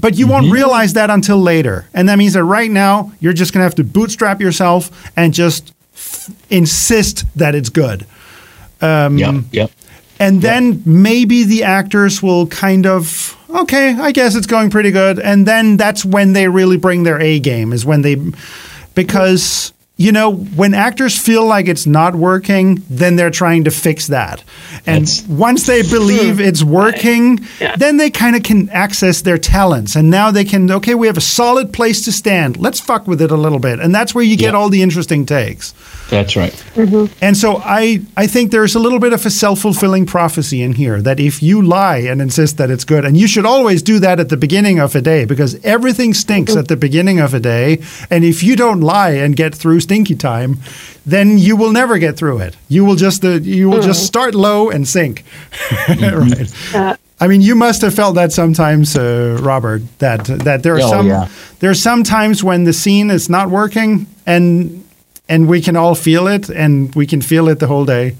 [0.00, 0.54] But you won't mm-hmm.
[0.54, 1.86] realize that until later.
[1.92, 5.34] And that means that right now you're just going to have to bootstrap yourself and
[5.34, 8.06] just f- insist that it's good.
[8.80, 9.34] Um, yep.
[9.50, 9.70] Yep.
[10.20, 15.18] And then maybe the actors will kind of okay i guess it's going pretty good.
[15.18, 18.16] And then that's when they really bring their a game is when they
[18.94, 24.06] because you know when actors feel like it's not working then they're trying to fix
[24.08, 24.42] that.
[24.86, 27.74] And That's- once they believe it's working Yeah.
[27.76, 29.96] then they kind of can access their talents.
[29.96, 32.56] And now they can okay we have a solid place to stand.
[32.56, 33.80] Let's fuck with it a little bit.
[33.80, 34.58] And that's where you get Yeah.
[34.58, 35.72] all the interesting takes
[36.10, 36.54] That's right.
[37.20, 40.72] and so I, I think there's a little bit of a self fulfilling prophecy in
[40.72, 43.98] here that if you lie and insist that it's good, and you should always do
[44.00, 47.40] that at the beginning of a day because everything stinks at the beginning of a
[47.40, 47.82] day.
[48.10, 50.58] And if you don't lie and get through stinky time,
[51.04, 52.56] then you will never get through it.
[52.68, 55.24] You will just uh, you will just start low and sink.
[55.88, 56.96] right.
[57.20, 59.82] I mean, you must have felt that sometimes, uh, Robert.
[59.98, 61.28] That that there are Oh, some yeah.
[61.58, 64.84] there are some times when the scene is not working, and
[65.28, 68.16] and we can all feel it, and we can feel it the whole day.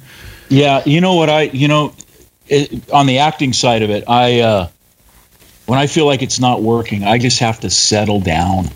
[0.48, 1.94] Yeah, you know what I, you know,
[2.46, 4.68] it, on the acting side of it, I, uh,
[5.66, 8.66] when I feel like it's not working, I just have to settle down.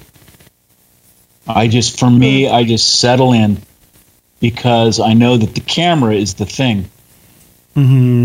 [1.47, 3.59] I just, for me, I just settle in
[4.41, 6.91] because I know that the camera is the thing,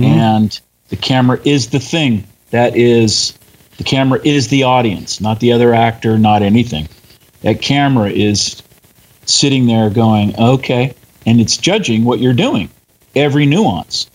[0.04, 3.38] and the camera is the thing that is,
[3.78, 6.90] the camera is the audience, not the other actor, not anything.
[7.42, 8.62] That camera is
[9.28, 12.70] sitting there going, okay, and it's judging what you're doing
[13.16, 14.10] every nuance.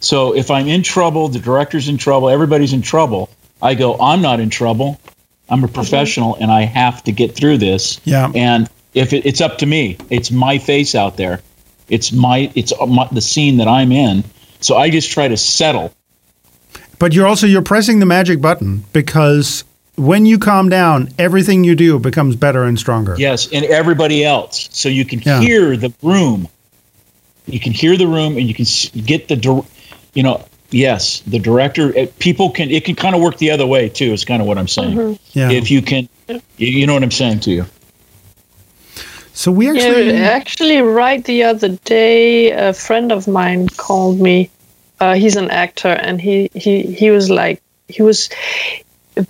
[0.00, 3.30] So if I'm in trouble, the director's in trouble, everybody's in trouble,
[3.60, 5.00] I go, I'm not in trouble.
[5.48, 8.00] I'm a professional and I have to get through this.
[8.04, 8.30] Yeah.
[8.34, 11.40] And if it, it's up to me, it's my face out there.
[11.88, 14.24] It's my it's my, the scene that I'm in.
[14.60, 15.92] So I just try to settle.
[16.98, 19.64] But you're also you're pressing the magic button because
[19.98, 23.14] when you calm down, everything you do becomes better and stronger.
[23.18, 24.68] Yes, and everybody else.
[24.72, 25.40] So you can Yeah.
[25.40, 26.48] hear the room.
[27.46, 28.66] You can hear the room, and you can
[29.04, 29.64] get the,
[30.14, 31.96] you know, yes, the director.
[31.98, 32.70] uh, People can.
[32.70, 34.12] It can kind of work the other way too.
[34.12, 35.18] Is kind of what I'm saying.
[35.32, 35.50] Yeah.
[35.50, 37.64] If you can, you, you know what I'm saying to you.
[39.32, 44.50] so we actually Yeah, actually, right the other day, a friend of mine called me.
[45.00, 48.28] Uh, he's an actor, and he, he, he was like, he was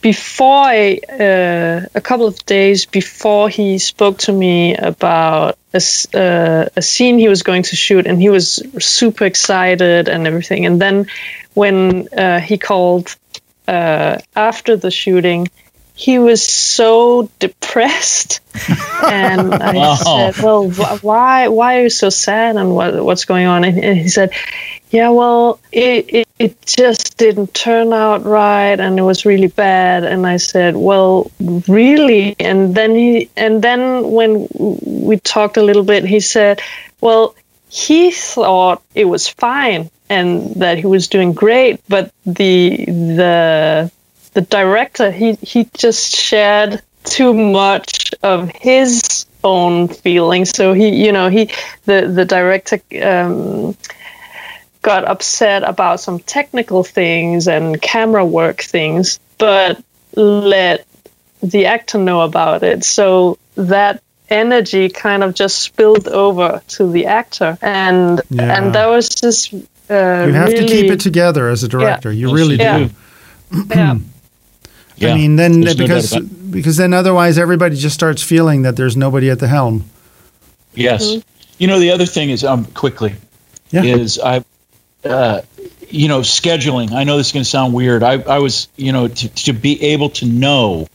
[0.00, 5.82] before I, uh, a couple of days before he spoke to me about a,
[6.14, 10.66] uh, a scene he was going to shoot, and he was super excited and everything.
[10.66, 11.06] And then
[11.54, 13.16] when uh, he called
[13.66, 15.48] uh, after the shooting,
[15.98, 18.38] he was so depressed,
[19.04, 19.96] and I Oh.
[20.32, 23.76] said, "Well, wh- why why are you so sad, and what what's going on?" And,
[23.82, 24.30] and he said,
[24.90, 30.04] "Yeah, well, it, it it just didn't turn out right, and it was really bad."
[30.04, 31.30] And I said, "Well,
[31.66, 34.46] really?" And then he and then when
[35.08, 36.60] we talked a little bit, he said,
[37.00, 37.34] "Well."
[37.70, 43.90] He thought it was fine and that he was doing great, but the the
[44.38, 51.10] the director he he just shared too much of his own feelings so he you
[51.10, 51.50] know he
[51.86, 53.76] the the director um,
[54.82, 59.82] got upset about some technical things and camera work things but
[60.14, 60.86] let
[61.42, 67.06] the actor know about it so that energy kind of just spilled over to the
[67.06, 68.56] actor and Yeah.
[68.56, 69.52] and that was just
[69.90, 72.12] uh, You have to keep it together as a director.
[72.12, 72.90] You really you do.
[73.50, 73.74] do.
[73.74, 73.96] yeah.
[74.98, 75.12] Yeah.
[75.12, 76.50] I mean, then There's because about it.
[76.50, 79.84] because then otherwise everybody just starts feeling that there's nobody at the helm.
[80.74, 81.16] Yes.
[81.58, 83.14] You know, the other thing is, um, quickly,
[83.70, 83.82] Yeah.
[83.84, 84.44] is I,
[85.04, 85.42] uh,
[85.88, 86.92] you know, scheduling.
[86.92, 88.02] I know this is going to sound weird.
[88.02, 90.86] I, I was, you know, to, to be able to know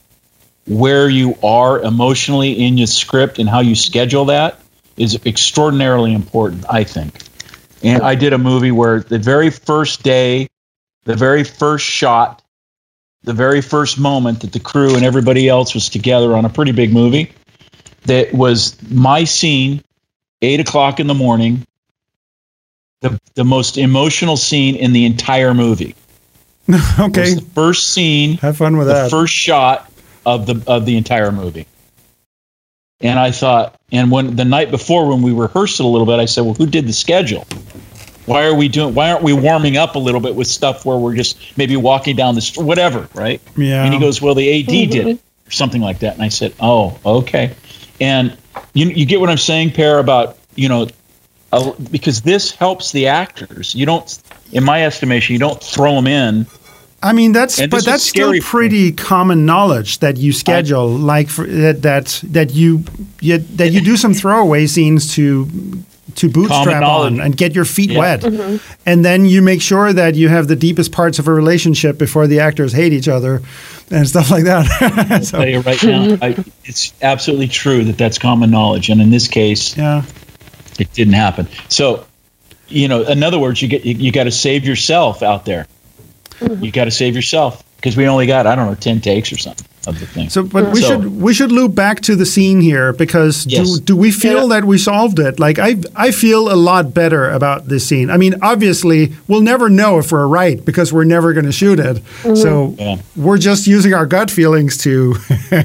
[0.66, 4.58] where you are emotionally in your script and how you schedule that
[4.96, 7.18] is extraordinarily important, I think.
[7.82, 10.48] And I did a movie where the very first day,
[11.04, 12.40] the very first shot,
[13.24, 16.72] the very first moment that the crew and everybody else was together on a pretty
[16.72, 17.32] big movie,
[18.04, 19.82] that was my scene,
[20.42, 21.66] eight o'clock in the morning,
[23.00, 25.94] the, the most emotional scene in the entire movie.
[26.68, 29.10] It okay, was the first scene have fun with the that.
[29.10, 29.90] first shot
[30.24, 31.66] of the of the entire movie.
[33.00, 36.18] And I thought, and when the night before when we rehearsed it a little bit,
[36.20, 37.46] I said, "Well, who did the schedule?
[38.26, 38.94] Why are we doing?
[38.94, 42.16] Why aren't we warming up a little bit with stuff where we're just maybe walking
[42.16, 43.84] down the street, whatever, right?" yeah.
[43.84, 46.54] And he goes, "Well, the AD did it, or something like that." And I said,
[46.60, 47.54] "Oh, okay."
[48.00, 48.36] And
[48.72, 50.88] you you get what I'm saying, Per, about you know,
[51.52, 53.74] uh, because this helps the actors.
[53.74, 54.18] You don't,
[54.52, 56.46] in my estimation, you don't throw them in
[57.04, 61.46] I mean, that's And but that's still pretty common knowledge that you schedule, like for,
[61.46, 62.82] that that that you,
[63.20, 65.46] you that you do some throwaway scenes to
[66.16, 67.98] to bootstrap on and get your feet Yeah.
[67.98, 68.56] wet, mm-hmm.
[68.86, 72.26] and then you make sure that you have the deepest parts of a relationship before
[72.26, 73.42] the actors hate each other
[73.90, 75.24] and stuff like that.
[75.24, 79.10] so, tell you right now, I, it's absolutely true that that's common knowledge, and in
[79.10, 80.04] this case, yeah,
[80.78, 81.48] it didn't happen.
[81.68, 82.06] So,
[82.68, 85.66] you know, in other words, you get you, you got to save yourself out there.
[86.40, 86.64] Mm-hmm.
[86.64, 89.38] You got to save yourself because we only got I don't know ten takes or
[89.38, 90.28] something of the thing.
[90.30, 93.70] So, but we So- should we should loop back to the scene here because Yes.
[93.78, 95.38] do, do we feel that we solved it?
[95.38, 98.10] Like I I feel a lot better about this scene.
[98.10, 101.78] I mean, obviously, we'll never know if we're right because we're never going to shoot
[101.78, 102.02] it.
[102.36, 102.96] So Yeah.
[103.16, 105.14] we're just using our gut feelings to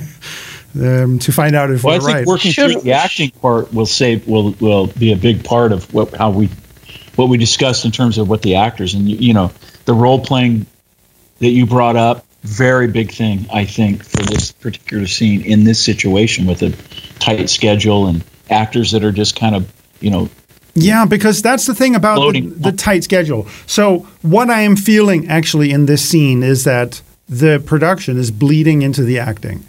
[0.80, 2.26] um, to find out if well, I we're think right.
[2.28, 5.92] working Should- through the acting part will save will will be a big part of
[5.94, 6.50] what how we
[7.16, 9.52] what we discussed in terms of what the actors and you, you know
[9.86, 10.66] the role playing
[11.40, 15.84] that you brought up very big thing I think for this particular scene in this
[15.84, 16.74] situation with a
[17.20, 20.30] tight schedule and actors that are just kind of you know
[20.74, 23.48] Yeah, because that's the thing about the, the tight schedule.
[23.68, 28.82] So what I am feeling actually in this scene is that the production is bleeding
[28.82, 29.66] into the acting.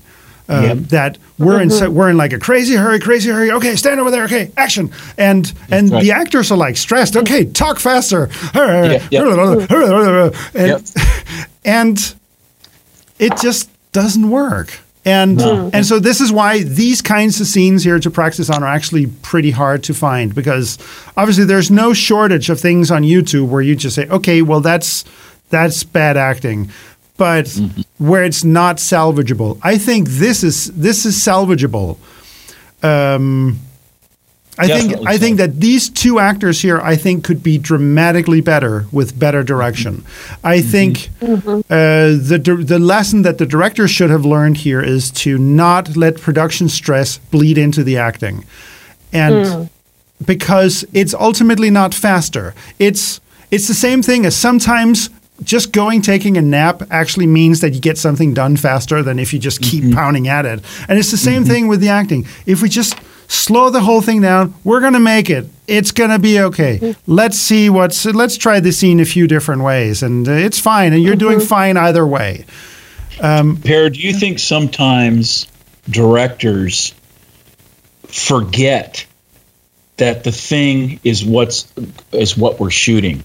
[0.48, 0.76] Uh, Yep.
[0.88, 3.52] That we're in we're in like a crazy hurry, crazy hurry.
[3.52, 4.24] Okay, stand over there.
[4.24, 4.90] Okay, action.
[5.16, 6.02] And and right.
[6.02, 7.16] the actors are like stressed.
[7.16, 8.28] Okay, talk faster.
[9.10, 9.22] yep.
[10.54, 11.48] And Yep.
[11.64, 12.14] and
[13.20, 14.80] it just doesn't work.
[15.04, 18.68] And and so this is why these kinds of scenes here to practice on are
[18.68, 20.78] actually pretty hard to find because
[21.16, 25.04] obviously there's no shortage of things on YouTube where you just say, okay, well that's
[25.48, 26.70] that's bad acting.
[27.16, 27.58] But
[27.98, 29.58] where it's not salvageable.
[29.62, 31.96] I think this is this is salvageable.
[32.82, 33.58] Um,
[34.60, 38.42] I think Definitely I think that these two actors here, I think, could be dramatically
[38.42, 40.04] better with better direction.
[40.44, 40.68] I mm-hmm.
[40.68, 41.60] think mm-hmm.
[41.70, 46.20] uh, the the lesson that the director should have learned here is to not let
[46.20, 48.44] production stress bleed into the acting,
[49.12, 49.70] and mm.
[50.26, 52.54] because it's ultimately not faster.
[52.78, 55.08] It's it's the same thing as sometimes
[55.42, 59.32] just going taking a nap actually means that you get something done faster than if
[59.32, 59.94] you just keep mm-hmm.
[59.94, 60.62] pounding at it.
[60.86, 62.26] And it's the same thing with the acting.
[62.44, 62.94] If we just
[63.30, 65.46] slow the whole thing down, we're going to make it.
[65.66, 66.78] It's going to be okay.
[66.78, 67.12] Mm-hmm.
[67.12, 70.92] Let's see what's let's try the scene a few different ways and uh, it's fine
[70.92, 71.46] and you're doing mm-hmm.
[71.46, 72.44] fine either way.
[73.20, 75.46] Um, Per, do you think sometimes
[75.88, 76.94] directors
[78.08, 79.06] forget
[79.98, 81.72] that the thing is what's
[82.12, 83.22] is what we're shooting,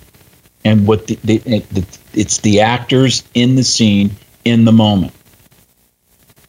[0.64, 4.12] and what the, the, the it's the actors in the scene
[4.44, 5.14] in the moment,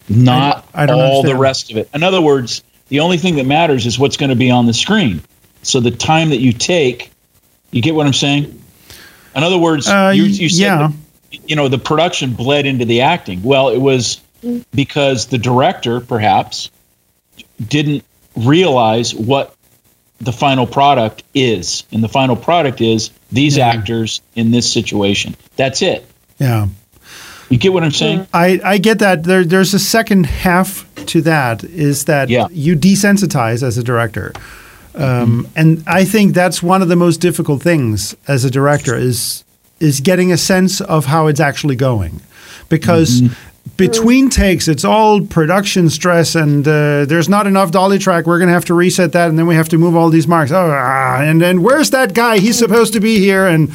[0.09, 1.89] not I- I don't all the rest of it.
[1.95, 4.74] In other words, the only thing that matters is what's going to be on the
[4.74, 5.22] screen.
[5.62, 7.11] So the time that you take,
[7.70, 8.62] you get what I'm saying.
[9.34, 10.91] In other words, Uh, you, you said yeah.
[11.30, 13.43] that, you know the production bled into the acting.
[13.43, 14.20] Well, it was
[14.74, 16.70] because the director perhaps
[17.64, 18.05] didn't
[18.37, 19.55] realize what
[20.20, 25.37] the final product is, and the final product is these actors in this situation.
[25.57, 26.07] That's it.
[26.39, 26.68] Yeah.
[27.49, 28.26] You get what I'm saying?
[28.34, 29.22] I, I get that.
[29.24, 32.47] There, there's a second half to that is that Yeah.
[32.51, 34.32] you desensitize as a director.
[34.94, 39.44] Um, And I think that's one of the most difficult things as a director is
[39.78, 42.20] is getting a sense of how it's actually going,
[42.70, 43.20] because
[43.76, 48.26] between takes it's all production stress and uh, there's not enough dolly track.
[48.26, 50.51] We're gonna have to reset that and then we have to move all these marks.
[50.51, 52.38] Oh, ah, and then where's that guy?
[52.38, 53.70] He's supposed to be here and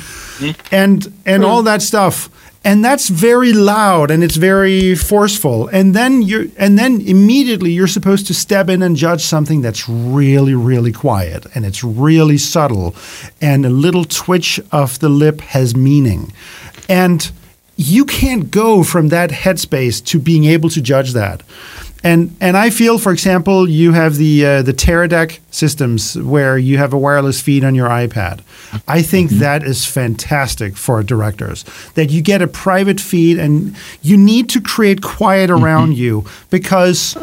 [0.72, 2.30] and and all that stuff
[2.64, 5.68] and that's very loud and it's very forceful.
[5.70, 9.89] And then you're and then immediately you're supposed to step in and judge something that's
[9.89, 12.95] really really quiet and it's really subtle.
[13.41, 16.32] And a little twitch of the lip has meaning.
[16.88, 17.32] And
[17.78, 21.41] you can't go from that headspace to being able to judge that
[22.04, 26.78] and and I feel, for example, you have the uh, the Teradek systems where you
[26.78, 28.41] have a wireless feed on your iPad.
[28.88, 31.64] I think that is fantastic for directors.
[31.93, 37.16] That you get a private feed and you need to create quiet around you because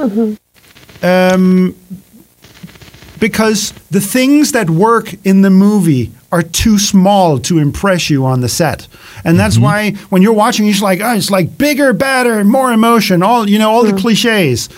[1.02, 1.74] um,
[3.18, 8.40] because the things that work in the movie are too small to impress you on
[8.40, 8.86] the set.
[9.24, 9.64] And that's mm-hmm.
[9.64, 13.48] why when you're watching, you're just like, oh, it's like bigger, better, more emotion, all,
[13.48, 14.00] you know, all the mm.
[14.00, 14.68] cliches.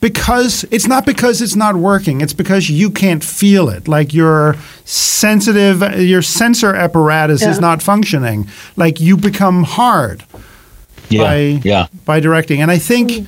[0.00, 3.88] Because it's not because it's not working, it's because you can't feel it.
[3.88, 4.54] Like your
[4.84, 8.48] sensitive, your sensor apparatus is not functioning.
[8.76, 10.22] Like you become hard
[11.08, 11.22] Yeah.
[11.22, 11.86] by yeah.
[12.04, 12.60] by directing.
[12.60, 13.26] And I think mm.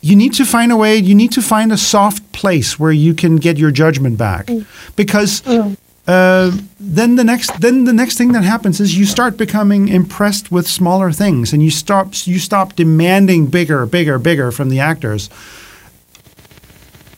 [0.00, 0.96] You need to find a way.
[0.96, 4.48] You need to find a soft place where you can get your judgment back,
[4.94, 9.88] because uh, then the next then the next thing that happens is you start becoming
[9.88, 14.80] impressed with smaller things, and you stop you stop demanding bigger, bigger, bigger from the
[14.80, 15.28] actors.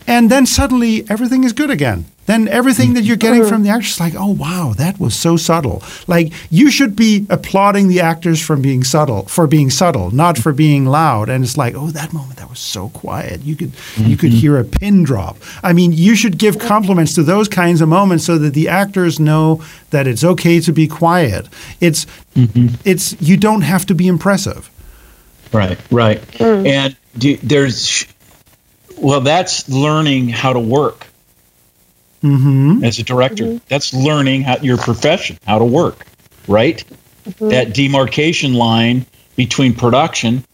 [0.07, 2.07] And then suddenly everything is good again.
[2.31, 3.49] Then everything that you're getting mm-hmm.
[3.49, 5.83] from the actors is like, oh wow, that was so subtle.
[6.07, 10.53] Like you should be applauding the actors from being subtle for being subtle, not for
[10.53, 11.29] being loud.
[11.29, 13.41] And it's like, oh, that moment that was so quiet.
[13.43, 14.39] You could you could mm-hmm.
[14.39, 15.39] hear a pin drop.
[15.65, 19.19] I mean, you should give compliments to those kinds of moments so that the actors
[19.19, 21.49] know that it's okay to be quiet.
[21.81, 22.07] It's
[22.37, 22.77] mm-hmm.
[22.85, 24.71] it's you don't have to be impressive.
[25.53, 26.21] Right, right.
[26.39, 26.69] Mm.
[26.69, 28.07] And do, there's,
[28.97, 31.10] well, that's learning how to work
[32.23, 32.85] Mm-hmm.
[32.85, 33.45] as a director.
[33.45, 33.65] Mm-hmm.
[33.69, 36.07] That's learning how your profession, how to work,
[36.47, 36.85] right?
[37.25, 37.49] Mm-hmm.
[37.49, 39.07] That demarcation line
[39.37, 40.45] between production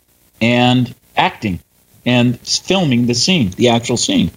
[0.40, 1.58] and acting
[2.04, 4.30] and filming the scene, the actual scene.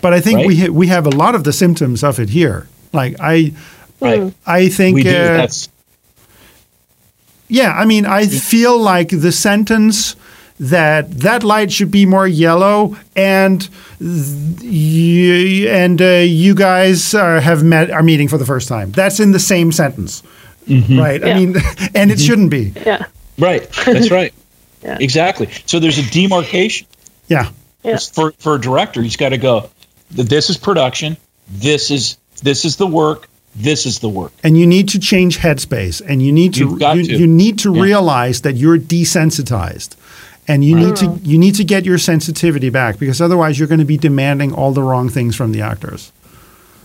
[0.00, 0.46] But I think Right?
[0.48, 2.66] we ha- we have a lot of the symptoms of it here.
[2.92, 3.52] Like I
[4.00, 4.20] Right.
[4.20, 4.34] Mm.
[4.46, 5.10] I think We do.
[5.10, 5.68] uh, That's
[7.48, 8.40] Yeah, I mean, I mm.
[8.40, 10.16] feel like the sentence
[10.60, 13.68] that that light should be more yellow and
[14.60, 18.92] you, and uh, you guys are, have met are meeting for the first time.
[18.92, 20.22] That's in the same sentence,
[20.68, 21.22] right?
[21.24, 21.56] I mean,
[21.94, 22.72] and it shouldn't be.
[22.84, 23.06] Yeah.
[23.38, 23.68] right.
[23.86, 24.32] That's right.
[24.84, 24.98] Yeah.
[25.00, 25.48] Exactly.
[25.66, 26.88] So there's a demarcation.
[27.28, 27.50] Yeah,
[27.84, 27.98] Yeah.
[28.12, 29.70] for for a director, he's got to go.
[30.10, 31.16] This is production.
[31.48, 33.28] This is this is the work.
[33.54, 34.32] This is the work.
[34.42, 37.16] and you need to change headspace, and you need to You've got you, to.
[37.16, 37.80] you need to Yeah.
[37.82, 39.90] realize that you're desensitized.
[40.48, 41.24] And you need to mm.
[41.24, 44.72] you need to get your sensitivity back because otherwise you're going to be demanding all
[44.72, 46.10] the wrong things from the actors.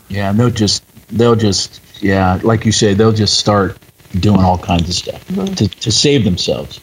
[0.10, 3.78] Yeah, they'll just they'll just yeah, like you say, they'll just start
[4.20, 5.54] doing all kinds of stuff mm-hmm.
[5.56, 6.80] to, to save themselves.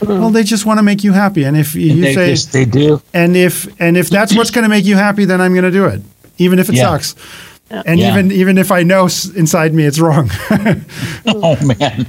[0.00, 0.20] Mm-hmm.
[0.20, 2.52] Well, they just want to make you happy, and if you And they say just
[2.52, 3.02] they do.
[3.12, 5.72] and if and if that's what's going to make you happy, then I'm going to
[5.72, 6.02] do it,
[6.38, 6.98] even if it Yeah.
[6.98, 7.16] sucks.
[7.70, 8.12] And Yeah.
[8.12, 9.04] even even if I know
[9.36, 10.30] inside me it's wrong,
[11.26, 12.06] Oh man,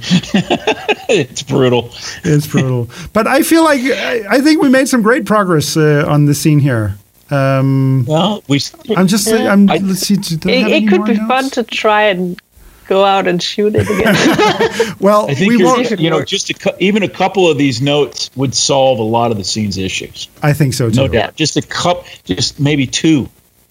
[1.08, 1.90] it's brutal.
[2.24, 2.88] it's brutal.
[3.12, 6.34] But I feel like I, I think we made some great progress uh, on the
[6.34, 6.96] scene here.
[7.30, 8.60] Um, Well, we
[8.96, 9.52] I'm just Yeah.
[9.52, 10.16] I'm, I- let's see.
[10.16, 11.28] do I It, it could be notes?
[11.28, 12.40] fun to try and
[12.88, 14.16] go out and shoot it again.
[15.00, 16.00] Well, I think we you're, won't.
[16.00, 19.30] you know just a, cou- even a couple of these notes would solve a lot
[19.30, 20.28] of the scene's issues.
[20.42, 20.96] I think so too.
[20.96, 21.36] No doubt.
[21.36, 23.28] Just a cup, just maybe two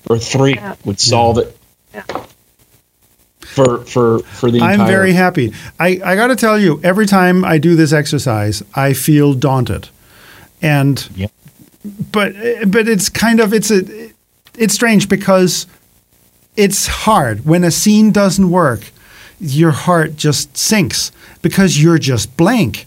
[0.09, 0.75] or three Yeah.
[0.85, 1.55] would solve it.
[1.93, 2.03] Yeah.
[3.41, 4.87] For for for the I'm entire.
[4.87, 5.53] very happy.
[5.79, 9.89] I, I got to tell you, every time I do this exercise, I feel daunted.
[10.61, 11.31] and Yep.
[12.11, 12.33] but
[12.67, 14.11] but it's kind of it's a
[14.57, 15.65] it's strange because
[16.57, 18.91] it's hard when a scene doesn't work
[19.39, 21.11] your heart just sinks
[21.41, 22.85] because you're just blank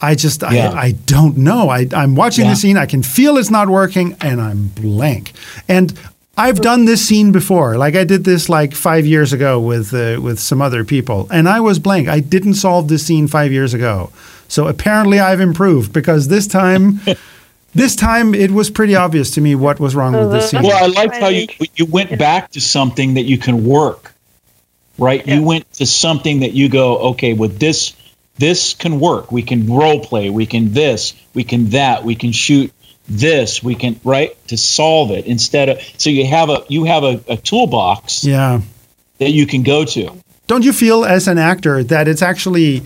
[0.00, 0.70] i just Yeah.
[0.70, 2.52] I, I don't know I, i'm watching Yeah.
[2.52, 5.32] the scene i can feel it's not working and i'm blank
[5.68, 5.92] and
[6.40, 10.18] i've done this scene before like i did this like five years ago with uh,
[10.20, 13.74] with some other people and i was blank i didn't solve this scene five years
[13.74, 14.10] ago
[14.48, 17.00] so apparently i've improved because this time
[17.74, 20.82] this time it was pretty obvious to me what was wrong with this scene Well,
[20.82, 24.12] I liked how you you went back to something that you can work,
[24.98, 25.26] right?
[25.26, 27.94] You went to something that you go, okay, with this,
[28.38, 29.30] this can work.
[29.30, 30.30] We can role play.
[30.30, 31.14] We can this.
[31.32, 32.04] We can that.
[32.04, 32.72] We can shoot
[33.10, 33.62] this.
[33.62, 35.82] We can right to solve it instead of.
[35.98, 38.60] So you have a you have a, a toolbox yeah
[39.18, 40.10] that you can go to.
[40.46, 42.82] don't you feel as an actor that it's actually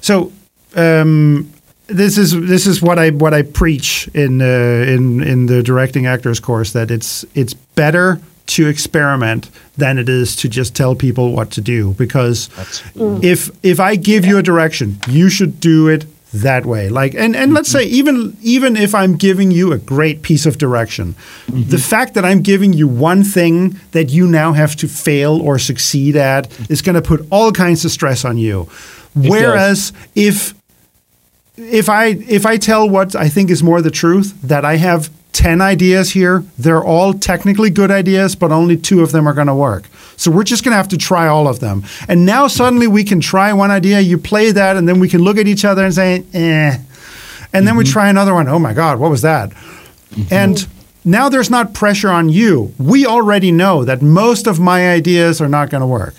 [0.00, 0.30] so
[0.76, 1.50] um,
[1.86, 6.06] this is this is what I what I preach in uh, in in the directing
[6.06, 11.32] actors course that it's it's better to experiment than it is to just tell people
[11.32, 12.48] what to do because
[13.22, 16.88] if if I give you a direction you should do it that way.
[16.88, 20.58] Like and and let's say even even if I'm giving you a great piece of
[20.58, 21.14] direction
[21.48, 21.76] the mm-hmm.
[21.76, 26.16] fact that I'm giving you one thing that you now have to fail or succeed
[26.16, 28.68] at is going to put all kinds of stress on you.
[29.14, 30.54] Whereas if
[31.58, 35.10] if I if I tell what I think is more the truth, that I have
[35.32, 39.46] ten ideas here, they're all technically good ideas, but only two of them are going
[39.46, 39.88] to work.
[40.16, 41.84] So we're just going to have to try all of them.
[42.08, 45.22] And now suddenly we can try one idea, you play that, and then we can
[45.22, 46.78] look at each other and say, eh.
[47.52, 47.92] And then we mm-hmm.
[47.92, 48.48] try another one.
[48.48, 49.50] Oh my God, what was that?
[49.50, 50.34] Mm-hmm.
[50.34, 50.66] And
[51.04, 52.74] now there's not pressure on you.
[52.78, 56.14] We already know that most of my ideas are not going to work.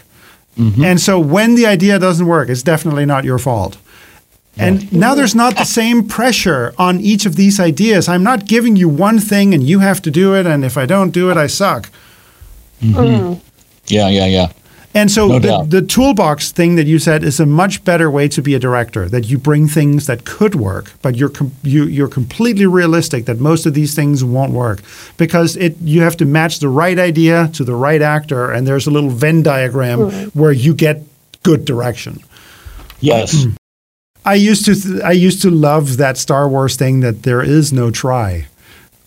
[0.58, 0.84] Mm-hmm.
[0.84, 3.78] And so when the idea doesn't work, it's definitely not your fault.
[4.60, 8.08] And now there's not the same pressure on each of these ideas.
[8.08, 10.86] I'm not giving you one thing and you have to do it, and if I
[10.86, 11.90] don't do it, I suck.
[12.82, 13.00] Mm-hmm.
[13.00, 13.40] Mm-hmm.
[13.88, 14.52] Yeah, yeah, yeah.
[14.94, 18.28] And so No the, the toolbox thing that you said is a much better way
[18.30, 19.08] to be a director.
[19.08, 23.40] That you bring things that could work, but you're com- you, you're completely realistic that
[23.40, 24.82] most of these things won't work
[25.18, 28.88] because it you have to match the right idea to the right actor, and there's
[28.88, 31.04] a little Venn diagram where you get
[31.44, 32.20] good direction.
[33.00, 33.46] Yes.
[33.46, 33.59] Mm.
[34.26, 37.72] I used to th- I used to love that Star Wars thing that there is
[37.74, 38.48] no try.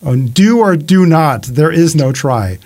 [0.03, 2.59] On do or do not, there is no try.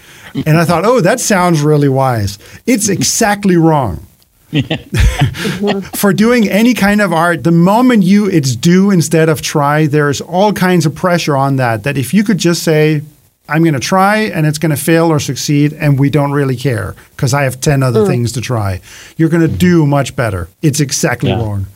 [0.47, 2.39] And I thought, oh, that sounds really wise.
[2.67, 4.07] It's exactly wrong.
[5.95, 10.21] For doing any kind of art, the moment you it's do instead of try, there's
[10.21, 11.83] all kinds of pressure on that.
[11.85, 13.03] That if you could just say,
[13.49, 16.57] I'm going to try and it's going to fail or succeed, and we don't really
[16.57, 18.07] care because I have 10 other mm.
[18.07, 18.81] things to try,
[19.17, 20.49] you're going to do much better.
[20.63, 21.39] It's exactly Yeah.
[21.39, 21.67] wrong.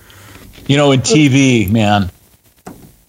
[0.66, 2.10] You know, in TV, man,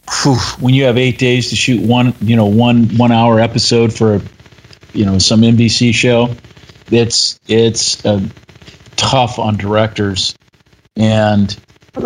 [0.10, 3.94] phew, when you have eight days to shoot one, you know, one one hour episode
[3.94, 4.22] for,
[4.94, 6.36] you know, some NBC show,
[6.90, 8.22] it's it's uh,
[8.96, 10.36] tough on directors,
[10.96, 11.56] and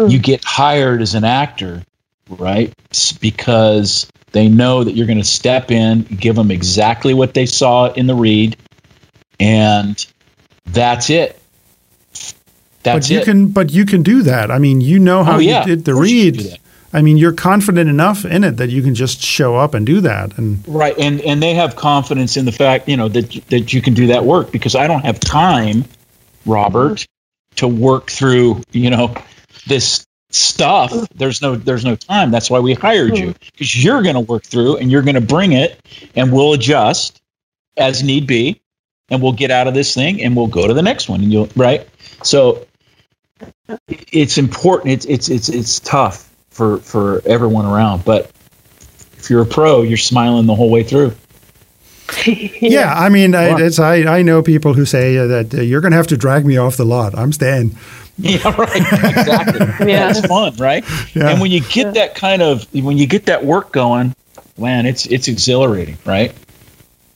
[0.07, 1.83] you get hired as an actor,
[2.29, 2.73] right?
[3.19, 7.91] Because they know that you're going to step in, give them exactly what they saw
[7.91, 8.57] in the read,
[9.39, 10.05] and
[10.65, 11.39] that's it.
[12.85, 13.25] That's but you it.
[13.25, 14.49] can but you can do that.
[14.49, 15.61] I mean, you know how Oh, yeah.
[15.61, 16.59] you did the Of course you can read.
[16.93, 19.99] I mean, you're confident enough in it that you can just show up and do
[20.01, 20.37] that.
[20.37, 23.81] And Right, and and they have confidence in the fact you know that that you
[23.81, 25.83] can do that work because I don't have time,
[26.45, 27.05] Robert,
[27.57, 29.13] to work through you know
[29.67, 30.93] this stuff.
[31.15, 32.31] There's no there's no time.
[32.31, 35.21] That's why we hired you because you're going to work through and you're going to
[35.21, 35.79] bring it,
[36.15, 37.19] and we'll adjust
[37.75, 38.61] as need be,
[39.09, 41.21] and we'll get out of this thing and we'll go to the next one.
[41.21, 41.87] And you'll right.
[42.23, 42.65] So
[43.87, 44.91] it's important.
[44.91, 48.31] It's it's it's it's tough for for everyone around, but
[49.17, 51.15] if you're a pro, you're smiling the whole way through.
[52.25, 55.81] yeah, I mean, I, it's I, I know people who say uh, that uh, you're
[55.81, 57.17] going to have to drag me off the lot.
[57.17, 57.77] I'm staying.
[58.17, 58.77] Yeah, right.
[58.77, 59.87] Exactly.
[59.91, 60.13] Yeah.
[60.13, 60.85] That's fun, right?
[61.13, 61.31] Yeah.
[61.31, 64.15] And when you get that kind of when you get that work going,
[64.57, 66.33] man, it's it's exhilarating, right?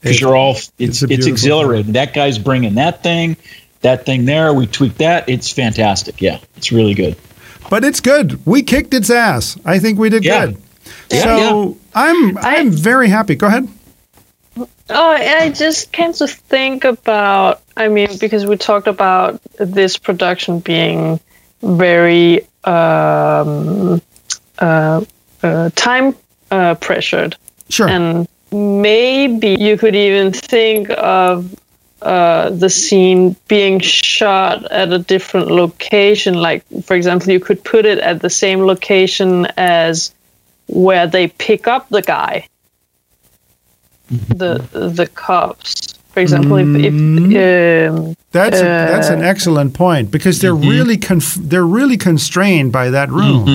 [0.02, 1.92] Because you're all it's it's it's, a beautiful exhilarating.
[1.92, 3.38] That guy's bringing that thing,
[3.82, 4.52] that thing there.
[4.52, 5.28] We tweak that.
[5.28, 6.20] It's fantastic.
[6.20, 7.16] Yeah, it's really good.
[7.68, 8.44] But it's good.
[8.46, 9.56] We kicked its ass.
[9.64, 10.46] I think we did Yeah.
[10.46, 10.56] good.
[11.10, 13.34] Yeah, so I'm I'm very happy.
[13.36, 13.68] Go ahead.
[14.92, 17.62] Oh, I just came to think about.
[17.76, 21.20] I mean, because we talked about this production being
[21.62, 24.02] very um,
[24.58, 25.04] uh,
[25.42, 26.14] uh, time
[26.50, 27.36] uh, pressured,
[27.68, 27.88] Sure.
[27.88, 31.54] and maybe you could even think of
[32.02, 36.34] uh, the scene being shot at a different location.
[36.34, 40.12] Like, for example, you could put it at the same location as
[40.66, 42.46] where they pick up the guy,
[44.10, 45.94] the the cops.
[46.12, 50.96] For example, if, if um, That's a, that's an Uh, excellent point because they're really
[50.96, 53.46] conf- they're really constrained by that room.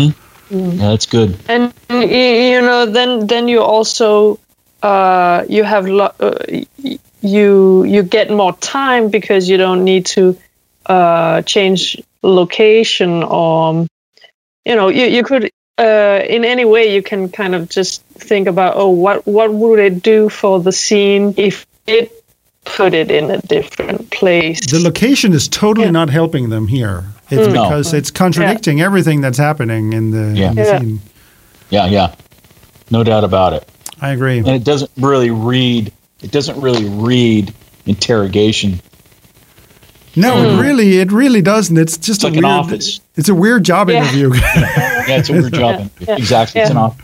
[0.50, 1.38] Yeah, that's good.
[1.50, 4.39] and you know then then you also
[4.84, 6.38] uh, you have lo- uh,
[7.22, 10.38] you you get more time because you don't need to
[10.86, 13.88] uh, change location or
[14.66, 18.48] you know you, you could uh, in any way you can kind of just think
[18.48, 22.12] about oh what what would it do for the scene if it
[22.64, 25.92] put it in a different place The location is totally Yeah.
[25.92, 27.04] not helping them here.
[27.30, 27.54] It's No.
[27.64, 30.50] because it's contradicting everything that's happening in the, Yeah.
[30.50, 30.80] in the Yeah.
[30.80, 31.00] scene.
[31.70, 32.16] Yeah, yeah.
[32.90, 33.68] No doubt about it.
[34.02, 34.39] I agree.
[34.39, 35.91] And it doesn't really read.
[36.22, 37.54] It doesn't really read
[37.86, 38.82] interrogation.
[40.16, 40.62] No, it hmm.
[40.62, 41.78] really, it really doesn't.
[41.78, 43.02] It's just It's a like an office.
[43.16, 44.04] It's a weird job Yeah.
[44.04, 44.32] interview.
[45.08, 45.91] Yeah, it's a weird job.
[46.00, 46.16] Yeah.
[46.16, 46.62] Exactly.
[46.62, 46.82] It's an Yeah.
[46.84, 47.02] off.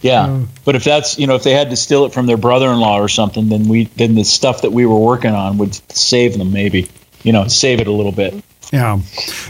[0.00, 3.00] Yeah, but if that's you know if they had to steal it from their brother-in-law
[3.00, 6.52] or something, then we then the stuff that we were working on would save them
[6.52, 6.88] maybe.
[7.24, 8.44] You know, save it a little bit.
[8.72, 9.00] yeah.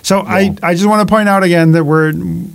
[0.02, 2.14] So I, I just want to point out again that we're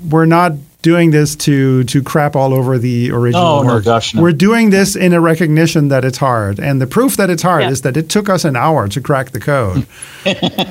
[0.09, 0.53] we're not
[0.83, 4.21] doing this to to crap all over the original oh, No, no, gosh, no.
[4.21, 7.63] We're doing this in a recognition that it's hard, and the proof that it's hard
[7.63, 7.71] Yeah.
[7.71, 9.87] is that it took us an hour to crack the code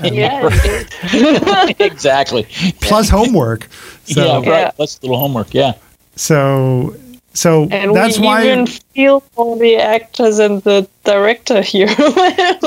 [0.04, 0.48] yeah
[1.80, 2.46] exactly.
[2.80, 3.68] plus homework.
[4.04, 4.46] So yeah, right.
[4.46, 4.70] Yeah.
[4.78, 5.52] That's a little homework.
[5.54, 5.74] Yeah.
[6.14, 6.94] so
[7.34, 8.44] so and that's we why.
[8.46, 11.88] even feel for the actors and the director here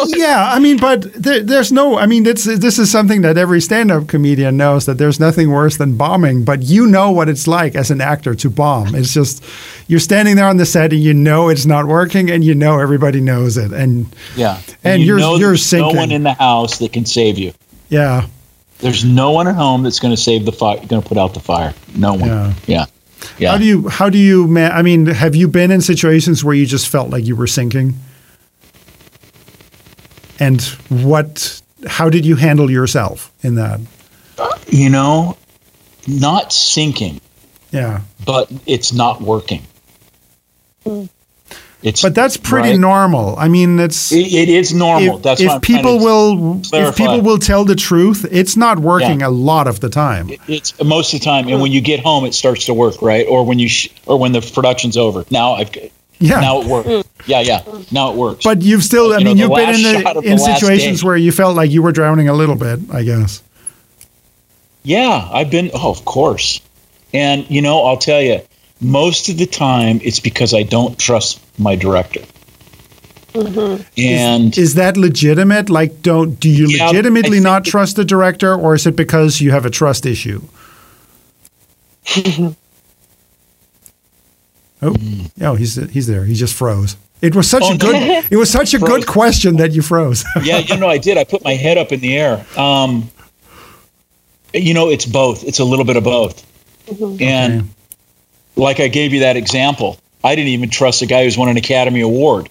[0.08, 1.98] yeah, I mean, but there, there's no.
[1.98, 5.78] I mean, this this is something that every stand-up comedian knows that there's nothing worse
[5.78, 6.44] than bombing.
[6.44, 8.96] But you know what it's like as an actor to bomb.
[8.96, 9.44] It's just
[9.88, 12.80] you're standing there on the set and you know it's not working, and you know
[12.80, 14.60] everybody knows it, and Yeah.
[14.84, 17.54] And you you're- know you're there's no one in the house that can save you.
[17.90, 18.26] yeah,
[18.80, 20.78] There's no one at home that's going to save the fire.
[20.86, 21.74] Going to put out the fire.
[21.96, 22.28] No one.
[22.30, 22.54] Yeah.
[22.68, 22.86] Yeah.
[23.38, 23.52] Yeah.
[23.52, 24.72] How do you how do you man?
[24.72, 27.96] I mean, have you been in situations where you just felt like you were sinking?
[30.40, 31.62] And what?
[31.88, 33.80] How did you handle yourself in that?
[34.38, 35.38] Uh, you know,
[36.08, 37.22] not sinking,
[37.72, 39.62] Yeah, but it's not working.
[40.86, 41.10] Mm.
[41.84, 42.80] It's but that's pretty right?
[42.80, 43.36] normal.
[43.38, 45.18] I mean, it's It, it is normal.
[45.18, 49.28] if, that's if people will if people will tell the truth, it's not working Yeah.
[49.28, 50.32] a lot of the time.
[50.48, 53.28] It's most of the time, and when you get home, it starts to work, right?
[53.28, 55.26] Or when you sh- or when the production's over.
[55.30, 55.70] Now I've
[56.20, 56.40] Yeah.
[56.40, 57.08] now it works.
[57.28, 57.62] Yeah, yeah.
[57.92, 58.44] Now it works.
[58.44, 61.04] But you've still, I You know, mean, the you've been in, the, of the situations
[61.04, 63.44] where you felt like you were drowning a little bit, I guess.
[64.84, 65.72] Yeah, I've been.
[65.74, 66.62] Oh, of course.
[67.14, 68.42] And you know, I'll tell you,
[68.86, 72.22] most of the time, it's because I don't trust my director.
[73.98, 75.70] And Is that legitimate?
[75.70, 79.42] Like, don't do you Yeah, legitimately not it- trust the director, or is it because
[79.42, 80.42] you have a trust issue?
[84.82, 84.96] oh,
[85.42, 86.26] oh, he's he's there.
[86.26, 86.96] He just froze.
[87.22, 87.96] It was such Oh, a good.
[88.32, 90.24] It was such a good question that you froze.
[90.44, 91.18] yeah, you know, I did.
[91.18, 92.46] I put my head up in the air.
[92.58, 93.10] Um,
[94.54, 95.44] you know, it's both.
[95.44, 96.46] It's a little bit of both.
[97.20, 97.70] And Okay.
[98.56, 101.58] Like I gave you that example, I didn't even trust the guy who's won an
[101.58, 102.50] Academy Award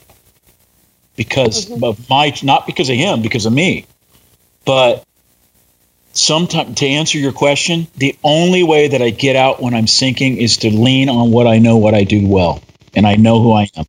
[1.17, 1.85] because mm-hmm.
[1.85, 3.87] of my, not because of him, because of me.
[4.65, 5.05] But
[6.13, 10.39] sometimes, to answer your question, the only way that I get out when I'm sinking
[10.39, 12.63] is to lean on what I know, what I do well,
[12.95, 13.85] and I know who I am,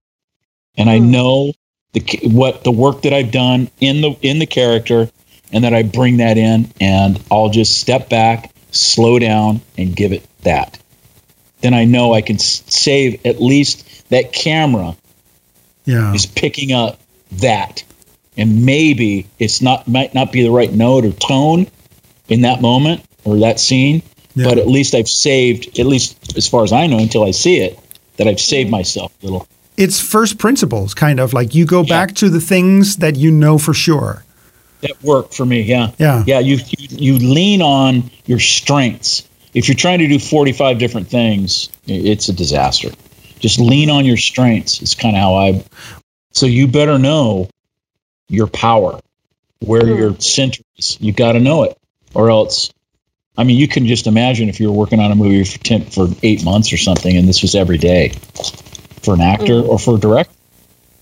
[0.77, 1.11] and I hmm.
[1.11, 1.53] know
[1.93, 5.09] the what the work that I've done in the in the character,
[5.51, 10.11] and that I bring that in, and I'll just step back, slow down, and give
[10.11, 10.77] it that.
[11.65, 14.95] Then I know I can save at least that camera
[15.85, 16.99] yeah, is picking up
[17.39, 17.83] that,
[18.37, 21.65] and maybe it's not might not be the right note or tone
[22.29, 24.03] in that moment or that scene,
[24.35, 24.45] Yeah.
[24.49, 27.57] but at least I've saved at least as far as I know until I see
[27.57, 27.79] it
[28.17, 29.47] that I've saved myself a little.
[29.75, 31.89] it's first principles, kind of like you go Yeah.
[31.89, 34.23] back to the things that you know for sure.
[34.81, 35.61] That worked for me.
[35.61, 35.89] Yeah.
[35.97, 36.23] Yeah.
[36.27, 36.39] Yeah.
[36.41, 39.23] You, you you lean on your strengths.
[39.55, 42.89] If you're trying to do 45 different things, it's a disaster.
[43.39, 44.81] Just lean on your strengths.
[44.81, 45.63] It's kind of how I.
[46.31, 47.49] So you better know
[48.27, 48.99] your power,
[49.59, 50.19] where your hmm.
[50.19, 50.99] center is.
[50.99, 51.77] You got to know it,
[52.13, 52.71] or else.
[53.37, 55.85] I mean, you can just imagine if you were working on a movie for 10,
[55.85, 58.09] for eight months or something, and this was every day
[59.03, 59.69] for an actor hmm.
[59.69, 60.33] or for a director.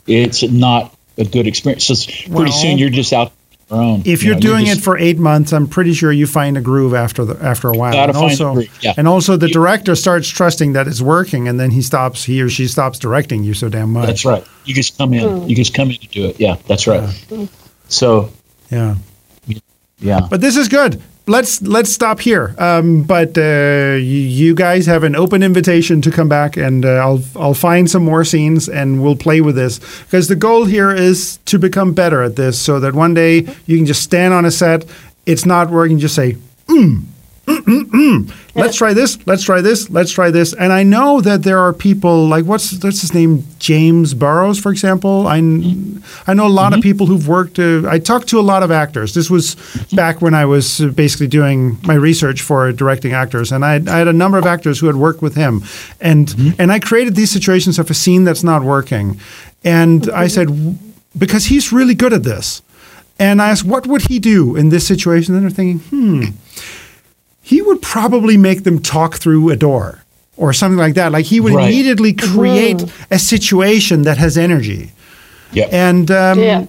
[0.06, 1.86] It's not a good experience.
[1.86, 3.43] So pretty Well- soon you're just out on your own.
[3.72, 6.58] If You you're know, doing just- it for eight months, I'm pretty sure you find
[6.58, 7.96] a groove after the after a while.
[7.96, 8.94] And also, the yeah.
[8.98, 12.24] and also the director starts trusting that it's working, and then he stops.
[12.26, 14.08] He or she stops directing you so damn much.
[14.08, 14.46] That's right.
[14.66, 15.50] You just come in.
[15.50, 16.40] You just come in to do it.
[16.40, 17.10] Yeah, that's right.
[17.88, 18.30] So
[18.72, 18.96] Yeah.
[20.00, 21.02] yeah, But this is good.
[21.28, 22.56] Let's let's stop here.
[22.58, 27.22] Um, but uh, you, guys have an open invitation to come back, and uh, I'll
[27.36, 31.38] I'll find some more scenes, and we'll play with this because the goal here is
[31.46, 34.52] to become better at this, so that one day you can just stand on a
[34.52, 34.86] set.
[35.26, 36.00] It's not working.
[36.00, 37.04] Just say, mm,
[37.46, 40.54] let's try this, let's try this, let's try this.
[40.54, 44.72] And I know that there are people like what's what's his name, James Burrows, for
[44.72, 45.28] example.
[45.28, 45.38] I,
[46.26, 47.60] I know a lot of people who've worked.
[47.60, 49.14] Uh, I talked to a lot of actors.
[49.14, 49.56] This was
[49.92, 53.98] back when I was uh, basically doing my research for directing actors, and I, I
[53.98, 55.64] had a number of actors who had worked with him,
[56.00, 59.20] and and I created these situations of a scene that's not working,
[59.66, 60.48] and I said
[61.18, 62.62] because he's really good at this.
[63.20, 65.36] And I asked, what would he do in this situation?
[65.36, 66.24] And they're thinking, hmm,
[67.46, 70.00] he would probably make them talk through a door
[70.38, 71.12] or something like that.
[71.12, 71.68] Like he would Right.
[71.68, 74.92] immediately create a situation that has energy.
[75.52, 75.70] Yep.
[75.74, 76.66] And um, Yeah.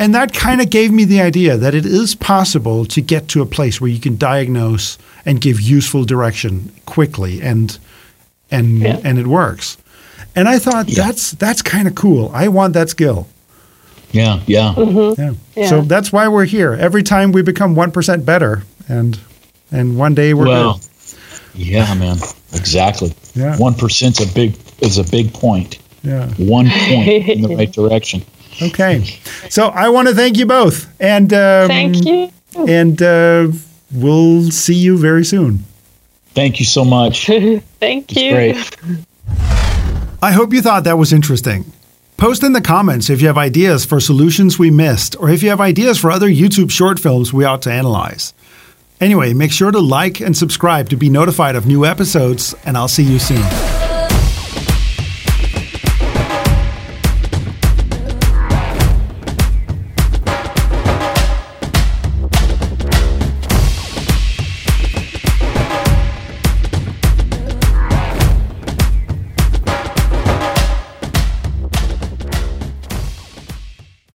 [0.00, 3.42] and that kind of gave me the idea that it is possible to get to
[3.42, 4.96] a place where you can diagnose
[5.26, 7.78] and give useful direction quickly and
[8.50, 8.98] and Yeah.
[9.04, 9.76] and it works.
[10.34, 11.06] And I thought Yeah.
[11.06, 12.30] that's that's kind of cool.
[12.34, 13.26] I want that skill.
[14.12, 14.72] yeah, yeah.
[15.18, 15.32] Yeah.
[15.54, 15.68] Yeah.
[15.68, 16.72] So that's why we're here.
[16.80, 19.18] Every time we become one percent better, and
[19.72, 21.18] and one day we're Well, good.
[21.54, 22.18] yeah, man.
[22.54, 23.12] Exactly.
[23.34, 23.56] Yeah.
[23.58, 25.78] One percent's a big is a big point.
[26.02, 26.28] Yeah.
[26.38, 28.22] One point in the right direction.
[28.62, 29.04] Okay.
[29.50, 32.30] So I want to thank you both, and um, Thank you.
[32.66, 33.48] and uh,
[33.92, 35.64] we'll see you very soon.
[36.34, 37.26] Thank you so much.
[37.80, 38.32] Thank It's you.
[38.32, 38.76] great.
[40.22, 41.64] I hope you thought that was interesting.
[42.16, 45.50] Post in the comments if you have ideas for solutions we missed, or if you
[45.50, 48.34] have ideas for other YouTube short films we ought to analyze.
[49.00, 52.88] Anyway, make sure to like and subscribe to be notified of new episodes, and I'll
[52.88, 53.77] see you soon.